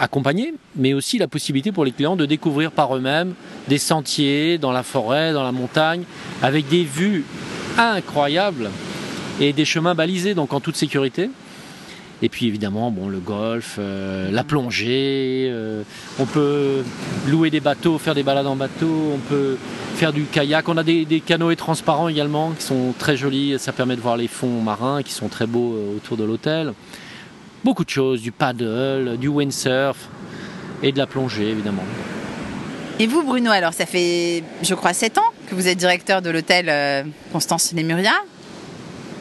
accompagnées, 0.00 0.54
mais 0.74 0.94
aussi 0.94 1.18
la 1.18 1.28
possibilité 1.28 1.70
pour 1.70 1.84
les 1.84 1.92
clients 1.92 2.16
de 2.16 2.24
découvrir 2.24 2.72
par 2.72 2.96
eux-mêmes 2.96 3.34
des 3.68 3.78
sentiers 3.78 4.58
dans 4.58 4.72
la 4.72 4.82
forêt, 4.82 5.32
dans 5.32 5.42
la 5.42 5.52
montagne, 5.52 6.04
avec 6.42 6.68
des 6.68 6.82
vues 6.82 7.24
incroyables 7.76 8.70
et 9.38 9.52
des 9.52 9.64
chemins 9.64 9.94
balisés, 9.94 10.34
donc 10.34 10.52
en 10.52 10.60
toute 10.60 10.76
sécurité. 10.76 11.30
Et 12.20 12.28
puis 12.28 12.46
évidemment, 12.46 12.90
bon, 12.90 13.08
le 13.08 13.18
golf, 13.18 13.76
euh, 13.78 14.30
la 14.32 14.42
plongée, 14.42 15.48
euh, 15.50 15.82
on 16.18 16.24
peut 16.24 16.82
louer 17.28 17.50
des 17.50 17.60
bateaux, 17.60 17.98
faire 17.98 18.14
des 18.16 18.24
balades 18.24 18.46
en 18.46 18.56
bateau, 18.56 19.12
on 19.14 19.18
peut 19.18 19.56
faire 19.94 20.12
du 20.12 20.24
kayak. 20.24 20.68
On 20.68 20.76
a 20.76 20.82
des, 20.82 21.04
des, 21.04 21.20
canoës 21.20 21.54
transparents 21.54 22.08
également 22.08 22.50
qui 22.52 22.64
sont 22.64 22.92
très 22.98 23.16
jolis, 23.16 23.56
ça 23.58 23.72
permet 23.72 23.94
de 23.94 24.00
voir 24.00 24.16
les 24.16 24.26
fonds 24.26 24.60
marins 24.60 25.02
qui 25.04 25.12
sont 25.12 25.28
très 25.28 25.46
beaux 25.46 25.74
euh, 25.74 25.96
autour 25.96 26.16
de 26.16 26.24
l'hôtel. 26.24 26.72
Beaucoup 27.62 27.84
de 27.84 27.90
choses, 27.90 28.20
du 28.20 28.32
paddle, 28.32 29.16
du 29.16 29.28
windsurf 29.28 30.08
et 30.82 30.90
de 30.90 30.98
la 30.98 31.06
plongée 31.06 31.48
évidemment. 31.48 31.84
Et 32.98 33.06
vous 33.06 33.22
Bruno, 33.22 33.52
alors 33.52 33.74
ça 33.74 33.86
fait 33.86 34.42
je 34.62 34.74
crois 34.74 34.92
7 34.92 35.18
ans 35.18 35.32
que 35.48 35.54
vous 35.54 35.68
êtes 35.68 35.78
directeur 35.78 36.20
de 36.20 36.30
l'hôtel 36.30 37.04
Constance 37.32 37.72
Lemuria 37.72 38.14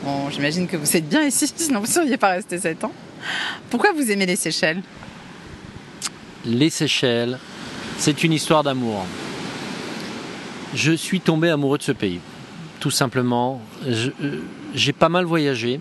Bon, 0.04 0.30
j'imagine 0.30 0.68
que 0.68 0.78
vous 0.78 0.96
êtes 0.96 1.08
bien 1.08 1.24
ici, 1.24 1.52
sinon 1.56 1.80
vous 1.80 1.88
ne 1.88 1.92
seriez 1.92 2.18
pas 2.18 2.30
resté 2.30 2.58
7 2.58 2.84
ans. 2.84 2.94
Pourquoi 3.70 3.92
vous 3.94 4.12
aimez 4.12 4.26
les 4.26 4.36
Seychelles? 4.36 4.82
Les 6.46 6.70
Seychelles, 6.70 7.40
c'est 7.98 8.24
une 8.24 8.34
histoire 8.34 8.64
d'amour. 8.64 9.06
Je 10.74 10.94
suis 10.94 11.20
tombé 11.20 11.50
amoureux 11.50 11.78
de 11.78 11.84
ce 11.84 11.92
pays, 11.92 12.20
tout 12.80 12.92
simplement. 12.92 13.62
J'ai 14.74 14.94
pas 14.94 15.10
mal 15.10 15.26
voyagé 15.26 15.80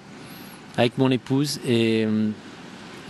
avec 0.76 0.96
mon 0.98 1.11
épouse 1.11 1.61
et 1.66 2.05
euh, 2.05 2.31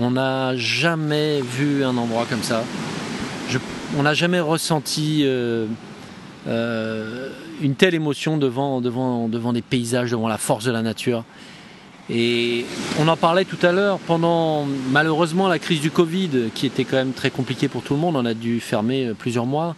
on 0.01 0.13
n'a 0.13 0.57
jamais 0.57 1.41
vu 1.41 1.85
un 1.85 1.97
endroit 1.97 2.27
comme 2.29 2.43
ça. 2.43 2.65
On 3.97 4.03
n'a 4.03 4.15
jamais 4.15 4.41
ressenti 4.41 5.23
euh, 5.25 5.67
euh, 6.47 7.31
une 7.61 7.75
telle 7.75 7.95
émotion 7.95 8.37
devant, 8.37 8.81
devant, 8.81 9.29
devant 9.29 9.53
des 9.53 9.63
paysages, 9.63 10.11
devant 10.11 10.29
la 10.29 10.39
force 10.39 10.65
de 10.65 10.71
la 10.71 10.83
nature. 10.83 11.25
Et 12.09 12.65
on 13.01 13.09
en 13.09 13.17
parlait 13.17 13.45
tout 13.45 13.59
à 13.67 13.73
l'heure, 13.73 13.99
pendant 13.99 14.65
malheureusement 14.91 15.49
la 15.49 15.59
crise 15.59 15.81
du 15.81 15.91
Covid, 15.91 16.51
qui 16.55 16.67
était 16.67 16.85
quand 16.85 16.97
même 16.97 17.13
très 17.13 17.31
compliquée 17.31 17.69
pour 17.69 17.83
tout 17.83 17.95
le 17.95 18.01
monde, 18.01 18.15
on 18.15 18.25
a 18.25 18.35
dû 18.35 18.61
fermer 18.61 19.13
plusieurs 19.19 19.47
mois. 19.47 19.75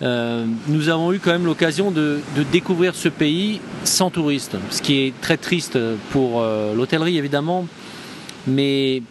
Euh, 0.00 0.46
nous 0.68 0.88
avons 0.88 1.12
eu 1.12 1.18
quand 1.18 1.32
même 1.32 1.46
l'occasion 1.46 1.90
de, 1.90 2.20
découvrir 2.52 2.94
ce 2.94 3.08
pays 3.08 3.60
sans 3.84 4.10
touristes, 4.10 4.56
ce 4.70 4.80
qui 4.80 5.00
est 5.00 5.20
très 5.20 5.36
triste 5.36 5.78
pour 6.10 6.40
euh, 6.40 6.74
l'hôtellerie 6.74 7.18
évidemment, 7.18 7.66
mais 8.46 9.02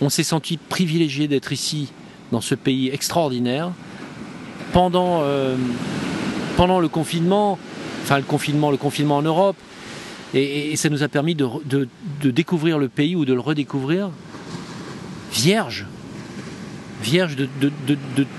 on 0.00 0.08
s'est 0.08 0.24
senti 0.24 0.56
privilégié 0.56 1.28
d'être 1.28 1.52
ici, 1.52 1.92
dans 2.32 2.40
ce 2.40 2.56
pays 2.56 2.88
extraordinaire, 2.88 3.70
pendant 4.72 5.20
euh, 5.22 5.54
pendant 6.56 6.80
le 6.80 6.88
confinement, 6.88 7.58
enfin 8.02 8.18
le 8.18 8.24
confinement, 8.24 8.70
le 8.70 8.76
confinement 8.76 9.16
en 9.16 9.22
Europe, 9.22 9.56
et, 10.34 10.76
ça 10.76 10.88
nous 10.88 11.02
a 11.02 11.08
permis 11.08 11.34
de, 11.34 11.88
découvrir 12.22 12.78
le 12.78 12.88
pays 12.88 13.16
ou 13.16 13.24
de 13.24 13.34
le 13.34 13.40
redécouvrir 13.40 14.10
vierge, 15.32 15.86
vierge 17.02 17.36
de, 17.36 17.48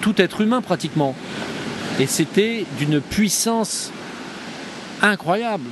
tout 0.01 0.21
être 0.21 0.41
humain 0.41 0.61
pratiquement. 0.61 1.15
Et 1.99 2.07
c'était 2.07 2.65
d'une 2.79 2.99
puissance 2.99 3.91
incroyable. 5.01 5.65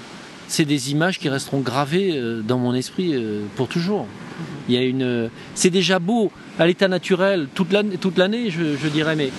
C'est 0.48 0.66
des 0.66 0.92
images 0.92 1.18
qui 1.18 1.30
resteront 1.30 1.62
gravées 1.62 2.12
euh, 2.16 2.42
dans 2.42 2.60
mon 2.60 2.74
esprit 2.76 3.16
euh, 3.16 3.46
pour 3.56 3.70
toujours. 3.70 4.06
Il 4.68 4.76
y 4.76 4.78
a 4.78 4.84
une, 4.84 5.30
c'est 5.56 5.70
déjà 5.70 5.98
beau 5.98 6.32
à 6.60 6.68
l'état 6.68 6.88
naturel 6.88 7.48
toute 7.56 7.72
l'année, 7.72 8.52
je 8.52 8.88
dirais, 8.90 9.16
mais 9.16 9.32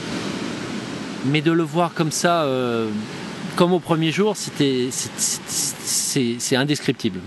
mais 1.25 1.41
de 1.41 1.53
le 1.53 1.63
voir 1.63 1.95
comme 1.95 2.11
ça, 2.11 2.43
euh, 2.43 2.89
comme 3.57 3.73
au 3.73 3.81
premier 3.81 4.13
jour, 4.13 4.37
c'était, 4.37 4.89
c'est 4.91 6.57
indescriptible. 6.57 7.21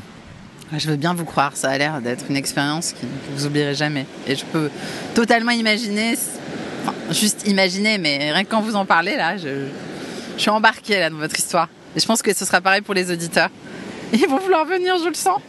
Je 0.76 0.90
veux 0.90 0.96
bien 0.96 1.14
vous 1.14 1.26
croire, 1.26 1.56
ça 1.56 1.70
a 1.70 1.78
l'air 1.78 2.02
d'être 2.02 2.26
une 2.30 2.36
expérience 2.36 2.94
que 2.94 3.06
vous 3.36 3.46
oublierez 3.46 3.76
jamais. 3.76 4.06
Et 4.28 4.36
je 4.36 4.44
peux 4.46 4.70
totalement 5.14 5.52
imaginer, 5.52 6.16
enfin, 6.84 6.96
juste 7.12 7.48
imaginer, 7.48 7.98
mais 7.98 8.32
rien 8.32 8.44
que 8.44 8.50
quand 8.50 8.62
vous 8.62 8.76
en 8.76 8.86
parlez, 8.86 9.16
là, 9.16 9.38
je, 9.38 9.68
je 10.36 10.42
suis 10.42 10.50
embarquée 10.50 11.00
là 11.00 11.10
dans 11.10 11.18
votre 11.18 11.38
histoire. 11.38 11.70
Et 11.96 12.00
je 12.00 12.06
pense 12.06 12.22
que 12.22 12.34
ce 12.34 12.46
sera 12.46 12.62
pareil 12.62 12.82
pour 12.82 12.94
les 12.94 13.12
auditeurs. 13.12 13.50
Ils 14.14 14.28
vont 14.28 14.40
vouloir 14.40 14.66
venir, 14.66 14.96
je 15.02 15.08
le 15.08 15.14
sens. 15.14 15.40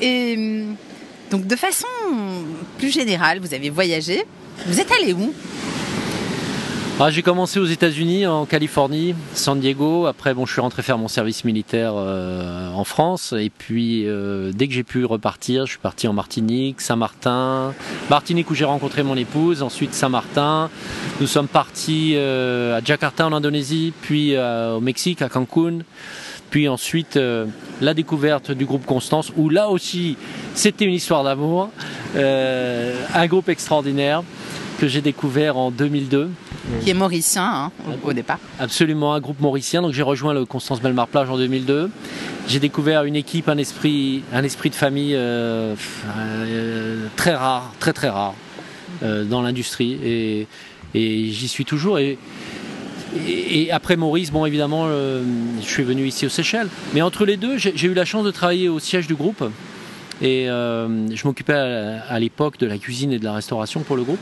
Et 0.00 0.34
hum, 0.36 0.76
donc, 1.30 1.46
de 1.46 1.56
façon 1.56 1.86
plus 2.78 2.92
générale, 2.92 3.38
vous 3.40 3.54
avez 3.54 3.70
voyagé. 3.70 4.24
Vous 4.66 4.80
êtes 4.80 4.90
allé 4.92 5.12
où? 5.12 5.32
Ah, 7.02 7.10
j'ai 7.10 7.22
commencé 7.22 7.58
aux 7.58 7.64
États-Unis, 7.64 8.26
en 8.26 8.44
Californie, 8.44 9.14
San 9.32 9.58
Diego. 9.58 10.04
Après, 10.04 10.34
bon, 10.34 10.44
je 10.44 10.52
suis 10.52 10.60
rentré 10.60 10.82
faire 10.82 10.98
mon 10.98 11.08
service 11.08 11.44
militaire 11.44 11.94
euh, 11.96 12.70
en 12.72 12.84
France. 12.84 13.32
Et 13.32 13.48
puis, 13.48 14.06
euh, 14.06 14.52
dès 14.54 14.68
que 14.68 14.74
j'ai 14.74 14.82
pu 14.82 15.06
repartir, 15.06 15.64
je 15.64 15.70
suis 15.70 15.78
parti 15.78 16.08
en 16.08 16.12
Martinique, 16.12 16.82
Saint-Martin. 16.82 17.72
Martinique 18.10 18.50
où 18.50 18.54
j'ai 18.54 18.66
rencontré 18.66 19.02
mon 19.02 19.16
épouse. 19.16 19.62
Ensuite, 19.62 19.94
Saint-Martin. 19.94 20.68
Nous 21.22 21.26
sommes 21.26 21.48
partis 21.48 22.12
euh, 22.16 22.76
à 22.76 22.84
Jakarta 22.84 23.26
en 23.26 23.32
Indonésie, 23.32 23.94
puis 24.02 24.36
au 24.36 24.80
Mexique, 24.80 25.22
à 25.22 25.30
Cancun. 25.30 25.78
Puis 26.50 26.68
ensuite, 26.68 27.18
la 27.80 27.94
découverte 27.94 28.50
du 28.50 28.66
groupe 28.66 28.84
Constance, 28.84 29.32
où 29.38 29.48
là 29.48 29.70
aussi, 29.70 30.18
c'était 30.52 30.84
une 30.84 30.92
histoire 30.92 31.24
d'amour. 31.24 31.70
un 32.14 33.26
groupe 33.26 33.48
extraordinaire 33.48 34.22
que 34.80 34.88
j'ai 34.88 35.02
découvert 35.02 35.58
en 35.58 35.70
2002 35.70 36.30
qui 36.82 36.90
est 36.90 36.94
mauricien 36.94 37.44
hein, 37.44 37.70
au, 38.02 38.12
départ. 38.14 38.38
Absolument, 38.58 39.12
un 39.12 39.20
groupe 39.20 39.40
mauricien. 39.40 39.82
Donc 39.82 39.92
j'ai 39.92 40.02
rejoint 40.02 40.32
le 40.32 40.46
Constance 40.46 40.80
Belmar 40.80 41.06
Plage 41.06 41.28
en 41.28 41.36
2002. 41.36 41.90
J'ai 42.48 42.60
découvert 42.60 43.04
une 43.04 43.16
équipe, 43.16 43.48
un 43.50 43.58
esprit, 43.58 44.22
un 44.32 44.42
esprit 44.42 44.70
de 44.70 44.74
famille 44.74 45.14
euh, 45.14 45.74
euh, 46.16 47.06
très 47.16 47.34
rare, 47.34 47.72
très 47.78 47.92
très 47.92 48.08
rare 48.08 48.34
euh, 49.02 49.24
dans 49.24 49.42
l'industrie. 49.42 49.98
Et, 50.02 50.46
j'y 50.94 51.48
suis 51.48 51.66
toujours. 51.66 51.98
Et, 51.98 52.18
et, 53.28 53.70
après 53.70 53.96
Maurice, 53.96 54.32
bon 54.32 54.46
évidemment, 54.46 54.88
je 54.88 55.66
suis 55.66 55.84
venu 55.84 56.06
ici 56.06 56.24
aux 56.24 56.30
Seychelles. 56.30 56.68
Mais 56.94 57.02
entre 57.02 57.26
les 57.26 57.36
deux, 57.36 57.58
j'ai 57.58 57.86
eu 57.86 57.94
la 57.94 58.06
chance 58.06 58.24
de 58.24 58.30
travailler 58.30 58.70
au 58.70 58.78
siège 58.78 59.06
du 59.06 59.14
groupe. 59.14 59.44
Et 60.22 60.46
je 60.46 61.26
m'occupais 61.26 61.52
à 61.52 62.18
l'époque 62.18 62.58
de 62.58 62.66
la 62.66 62.78
cuisine 62.78 63.12
et 63.12 63.18
de 63.18 63.24
la 63.24 63.34
restauration 63.34 63.80
pour 63.82 63.96
le 63.96 64.02
groupe. 64.02 64.18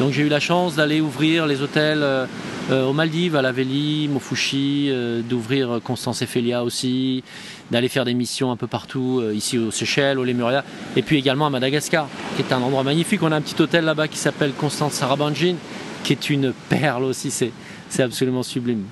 Donc 0.00 0.12
j'ai 0.12 0.22
eu 0.22 0.28
la 0.28 0.40
chance 0.40 0.74
d'aller 0.74 1.00
ouvrir 1.00 1.46
les 1.46 1.62
hôtels 1.62 2.02
euh, 2.02 2.26
euh, 2.70 2.86
aux 2.86 2.92
Maldives, 2.92 3.36
à 3.36 3.42
La 3.42 3.52
Veli, 3.52 4.08
Mofushi, 4.08 4.88
euh, 4.90 5.22
d'ouvrir 5.22 5.80
Constance 5.84 6.20
et 6.22 6.56
aussi, 6.56 7.22
d'aller 7.70 7.88
faire 7.88 8.04
des 8.04 8.14
missions 8.14 8.50
un 8.50 8.56
peu 8.56 8.66
partout, 8.66 9.22
ici 9.32 9.56
aux 9.56 9.70
Seychelles, 9.70 10.18
au 10.18 10.24
Lemuria, 10.24 10.64
et 10.96 11.02
puis 11.02 11.16
également 11.16 11.46
à 11.46 11.50
Madagascar, 11.50 12.08
qui 12.36 12.42
est 12.42 12.52
un 12.52 12.60
endroit 12.60 12.82
magnifique. 12.82 13.22
On 13.22 13.30
a 13.30 13.36
un 13.36 13.40
petit 13.40 13.60
hôtel 13.62 13.84
là-bas 13.84 14.08
qui 14.08 14.18
s'appelle 14.18 14.52
Constance 14.52 14.94
Sarabanjin, 14.94 15.54
qui 16.02 16.12
est 16.12 16.28
une 16.28 16.52
perle 16.68 17.04
aussi, 17.04 17.30
c'est 17.30 18.02
absolument 18.02 18.42
sublime. 18.42 18.84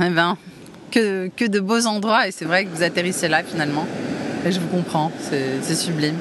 eh 0.00 0.10
ben, 0.10 0.36
que, 0.90 1.28
que 1.36 1.46
de 1.46 1.58
beaux 1.58 1.86
endroits, 1.86 2.28
et 2.28 2.30
c'est 2.30 2.44
vrai 2.44 2.64
que 2.64 2.70
vous 2.70 2.82
atterrissez 2.82 3.28
là 3.28 3.42
finalement. 3.42 3.86
Et 4.44 4.50
je 4.50 4.58
vous 4.58 4.68
comprends, 4.68 5.12
c'est 5.20 5.74
sublime. 5.74 6.16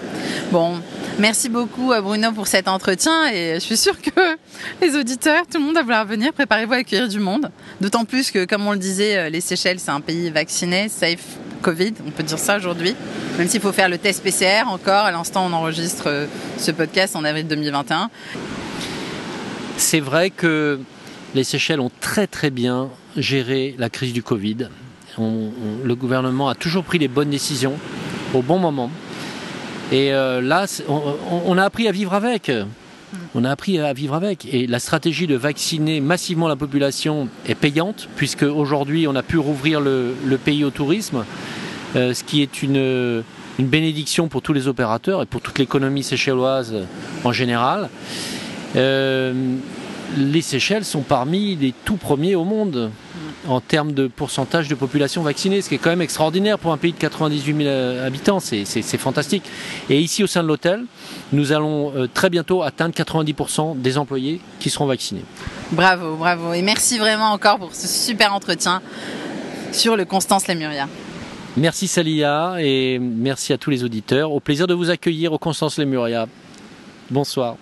Bon, 0.51 0.75
merci 1.21 1.49
beaucoup 1.49 1.91
à 1.91 2.01
Bruno 2.01 2.31
pour 2.31 2.47
cet 2.47 2.67
entretien 2.67 3.31
et 3.31 3.53
je 3.53 3.59
suis 3.59 3.77
sûre 3.77 4.01
que 4.01 4.37
les 4.81 4.95
auditeurs, 4.95 5.43
tout 5.45 5.59
le 5.59 5.65
monde 5.65 5.75
va 5.75 5.83
vouloir 5.83 6.05
venir. 6.05 6.33
Préparez-vous 6.33 6.73
à 6.73 6.77
accueillir 6.77 7.07
du 7.07 7.19
monde. 7.19 7.51
D'autant 7.79 8.05
plus 8.05 8.31
que, 8.31 8.45
comme 8.45 8.65
on 8.65 8.71
le 8.71 8.79
disait, 8.79 9.17
euh, 9.17 9.29
les 9.29 9.39
Seychelles, 9.39 9.79
c'est 9.79 9.91
un 9.91 10.01
pays 10.01 10.31
vacciné, 10.31 10.89
safe 10.89 11.23
Covid, 11.61 11.93
on 12.07 12.09
peut 12.09 12.23
dire 12.23 12.39
ça 12.39 12.57
aujourd'hui. 12.57 12.95
Même 13.37 13.47
s'il 13.47 13.61
faut 13.61 13.71
faire 13.71 13.87
le 13.87 13.99
test 13.99 14.23
PCR 14.23 14.63
encore. 14.67 15.05
À 15.05 15.11
l'instant, 15.11 15.45
on 15.45 15.53
enregistre 15.53 16.05
euh, 16.07 16.25
ce 16.57 16.71
podcast 16.71 17.15
en 17.15 17.23
avril 17.23 17.47
2021. 17.47 18.09
C'est 19.77 19.99
vrai 19.99 20.31
que 20.31 20.79
les 21.35 21.43
Seychelles 21.43 21.81
ont 21.81 21.91
très 22.01 22.25
très 22.25 22.49
bien 22.49 22.89
géré 23.15 23.75
la 23.77 23.91
crise 23.91 24.13
du 24.13 24.23
Covid. 24.23 24.69
le 25.19 25.93
gouvernement 25.93 26.49
a 26.49 26.55
toujours 26.55 26.83
pris 26.83 26.97
les 26.97 27.07
bonnes 27.07 27.29
décisions 27.29 27.77
au 28.33 28.41
bon 28.41 28.57
moment. 28.57 28.89
Et 29.91 30.13
euh, 30.13 30.41
là, 30.41 30.65
on, 30.87 31.57
a 31.57 31.63
appris 31.63 31.87
à 31.87 31.91
vivre 31.91 32.13
avec. 32.13 32.49
Hmm. 32.49 33.17
On 33.35 33.43
a 33.43 33.51
appris 33.51 33.77
à 33.79 33.93
vivre 33.93 34.15
avec. 34.15 34.45
Et 34.51 34.67
la 34.67 34.79
stratégie 34.79 35.27
de 35.27 35.35
vacciner 35.35 35.99
massivement 35.99 36.47
la 36.47 36.55
population 36.55 37.27
est 37.47 37.55
payante, 37.55 38.07
puisque 38.15 38.43
aujourd'hui, 38.43 39.07
on 39.07 39.15
a 39.15 39.23
pu 39.23 39.37
rouvrir 39.37 39.81
le, 39.81 40.13
pays 40.43 40.63
au 40.63 40.69
tourisme, 40.69 41.25
euh, 41.95 42.13
ce 42.13 42.23
qui 42.23 42.41
est 42.41 42.63
une, 42.63 43.23
une, 43.59 43.67
bénédiction 43.67 44.29
pour 44.29 44.41
tous 44.41 44.53
les 44.53 44.67
opérateurs 44.67 45.21
et 45.21 45.25
pour 45.25 45.41
toute 45.41 45.59
l'économie 45.59 46.03
séchelloise 46.03 46.73
en 47.23 47.33
général. 47.33 47.89
Euh, 48.75 49.33
les 50.17 50.41
Seychelles 50.41 50.85
sont 50.85 51.01
parmi 51.01 51.55
les 51.55 51.73
tout 51.85 51.97
premiers 51.97 52.35
au 52.35 52.43
monde 52.43 52.91
en 53.47 53.59
termes 53.59 53.93
de 53.93 54.07
pourcentage 54.07 54.67
de 54.67 54.75
population 54.75 55.23
vaccinée, 55.23 55.61
ce 55.61 55.69
qui 55.69 55.75
est 55.75 55.77
quand 55.77 55.89
même 55.89 56.01
extraordinaire 56.01 56.59
pour 56.59 56.71
un 56.71 56.77
pays 56.77 56.91
de 56.91 56.97
98 56.97 57.57
000 57.57 57.67
euh, 57.67 58.05
habitants, 58.05 58.39
c'est 58.39 58.65
fantastique. 58.97 59.43
Et 59.89 59.99
ici 59.99 60.23
au 60.23 60.27
sein 60.27 60.43
de 60.43 60.47
l'hôtel, 60.47 60.85
nous 61.33 61.51
allons 61.51 61.93
euh, 61.95 62.07
très 62.07 62.29
bientôt 62.29 62.61
atteindre 62.61 62.93
90% 62.93 63.79
des 63.79 63.97
employés 63.97 64.41
qui 64.59 64.69
seront 64.69 64.85
vaccinés. 64.85 65.23
Bravo, 65.71 66.15
bravo. 66.15 66.53
Et 66.53 66.61
merci 66.61 66.99
vraiment 66.99 67.31
encore 67.31 67.57
pour 67.57 67.73
ce 67.73 67.87
super 67.87 68.33
entretien 68.33 68.81
sur 69.71 69.95
le 69.95 70.05
Constance 70.05 70.47
Lemuria. 70.47 70.87
Merci 71.57 71.87
Salia 71.87 72.55
et 72.59 72.99
merci 72.99 73.51
à 73.53 73.57
tous 73.57 73.71
les 73.71 73.83
auditeurs. 73.83 74.31
Au 74.31 74.39
plaisir 74.39 74.67
de 74.67 74.73
vous 74.73 74.89
accueillir 74.89 75.33
au 75.33 75.37
Constance 75.37 75.77
Lemuria. 75.77 76.27
Bonsoir. 77.09 77.57